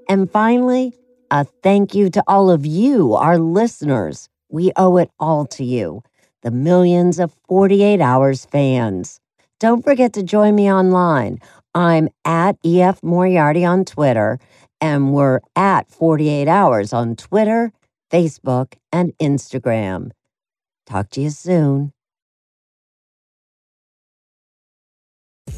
And 0.09 0.31
finally, 0.31 0.93
a 1.29 1.45
thank 1.61 1.93
you 1.93 2.09
to 2.09 2.23
all 2.25 2.49
of 2.49 2.65
you, 2.65 3.13
our 3.13 3.37
listeners. 3.37 4.29
We 4.49 4.71
owe 4.75 4.97
it 4.97 5.11
all 5.19 5.45
to 5.45 5.63
you, 5.63 6.01
the 6.41 6.49
millions 6.49 7.19
of 7.19 7.35
48 7.47 8.01
Hours 8.01 8.45
fans. 8.45 9.19
Don't 9.59 9.83
forget 9.83 10.13
to 10.13 10.23
join 10.23 10.55
me 10.55 10.73
online. 10.73 11.37
I'm 11.75 12.09
at 12.25 12.57
EF 12.65 13.03
Moriarty 13.03 13.63
on 13.63 13.85
Twitter, 13.85 14.39
And 14.81 15.13
we're 15.13 15.41
at 15.55 15.89
48 15.89 16.47
Hours 16.47 16.93
on 16.93 17.15
Twitter, 17.15 17.73
Facebook, 18.11 18.75
and 18.91 19.17
Instagram. 19.17 20.11
Talk 20.85 21.09
to 21.11 21.21
you 21.21 21.29
soon. 21.29 21.93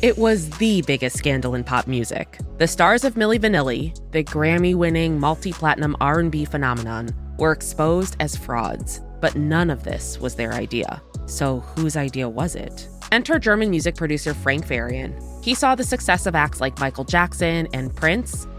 It 0.02 0.18
was 0.18 0.50
the 0.58 0.82
biggest 0.82 1.16
scandal 1.16 1.54
in 1.54 1.64
pop 1.64 1.86
music. 1.86 2.40
The 2.58 2.68
stars 2.68 3.04
of 3.04 3.14
Milli 3.14 3.38
Vanilli, 3.38 3.94
the 4.12 4.24
Grammy-winning 4.24 5.20
multi-platinum 5.20 5.96
R&B 6.02 6.46
phenomenon, 6.46 7.10
were 7.38 7.52
exposed 7.52 8.16
as 8.20 8.36
frauds, 8.36 9.02
but 9.20 9.36
none 9.36 9.70
of 9.70 9.84
this 9.84 10.20
was 10.20 10.34
their 10.34 10.54
idea. 10.54 11.04
So 11.28 11.60
whose 11.60 11.96
idea 11.96 12.28
was 12.28 12.56
it? 12.56 12.88
Enter 13.12 13.38
German 13.38 13.70
music 13.70 13.96
producer 13.96 14.34
Frank 14.34 14.66
Farian. 14.66 15.14
He 15.44 15.54
saw 15.54 15.76
the 15.76 15.84
success 15.84 16.26
of 16.26 16.34
acts 16.34 16.62
like 16.62 16.80
Michael 16.80 17.04
Jackson 17.04 17.68
and 17.74 17.96
Prince, 17.96 18.48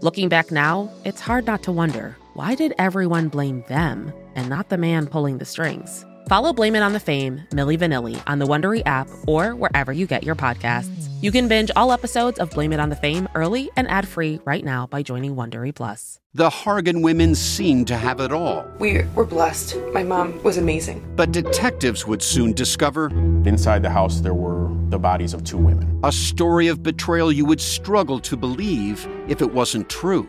Looking 0.00 0.28
back 0.28 0.52
now, 0.52 0.92
it's 1.04 1.20
hard 1.20 1.44
not 1.44 1.64
to 1.64 1.72
wonder 1.72 2.16
why 2.34 2.54
did 2.54 2.72
everyone 2.78 3.28
blame 3.28 3.64
them 3.66 4.12
and 4.36 4.48
not 4.48 4.68
the 4.68 4.78
man 4.78 5.08
pulling 5.08 5.38
the 5.38 5.44
strings? 5.44 6.04
Follow 6.28 6.52
Blame 6.52 6.76
It 6.76 6.82
on 6.82 6.92
the 6.92 7.00
Fame, 7.00 7.40
Milli 7.52 7.78
Vanilli 7.78 8.22
on 8.26 8.38
the 8.38 8.44
Wondery 8.44 8.82
app 8.84 9.08
or 9.26 9.54
wherever 9.54 9.94
you 9.94 10.06
get 10.06 10.24
your 10.24 10.34
podcasts. 10.34 11.08
You 11.22 11.32
can 11.32 11.48
binge 11.48 11.70
all 11.74 11.90
episodes 11.90 12.38
of 12.38 12.50
Blame 12.50 12.74
It 12.74 12.80
on 12.80 12.90
the 12.90 12.96
Fame 12.96 13.26
early 13.34 13.70
and 13.76 13.88
ad-free 13.88 14.40
right 14.44 14.62
now 14.62 14.86
by 14.86 15.02
joining 15.02 15.36
Wondery 15.36 15.74
Plus. 15.74 16.20
The 16.34 16.50
Hargan 16.50 17.02
women 17.02 17.34
seemed 17.34 17.86
to 17.88 17.96
have 17.96 18.20
it 18.20 18.30
all. 18.30 18.70
We 18.78 19.04
were 19.14 19.24
blessed. 19.24 19.78
My 19.94 20.02
mom 20.02 20.42
was 20.42 20.58
amazing. 20.58 21.02
But 21.16 21.32
detectives 21.32 22.06
would 22.06 22.22
soon 22.22 22.52
discover 22.52 23.06
inside 23.46 23.82
the 23.82 23.88
house 23.88 24.20
there 24.20 24.34
were 24.34 24.68
the 24.90 24.98
bodies 24.98 25.32
of 25.32 25.44
two 25.44 25.56
women. 25.56 25.98
A 26.04 26.12
story 26.12 26.68
of 26.68 26.82
betrayal 26.82 27.32
you 27.32 27.46
would 27.46 27.60
struggle 27.60 28.20
to 28.20 28.36
believe 28.36 29.08
if 29.28 29.40
it 29.40 29.50
wasn't 29.50 29.88
true. 29.88 30.28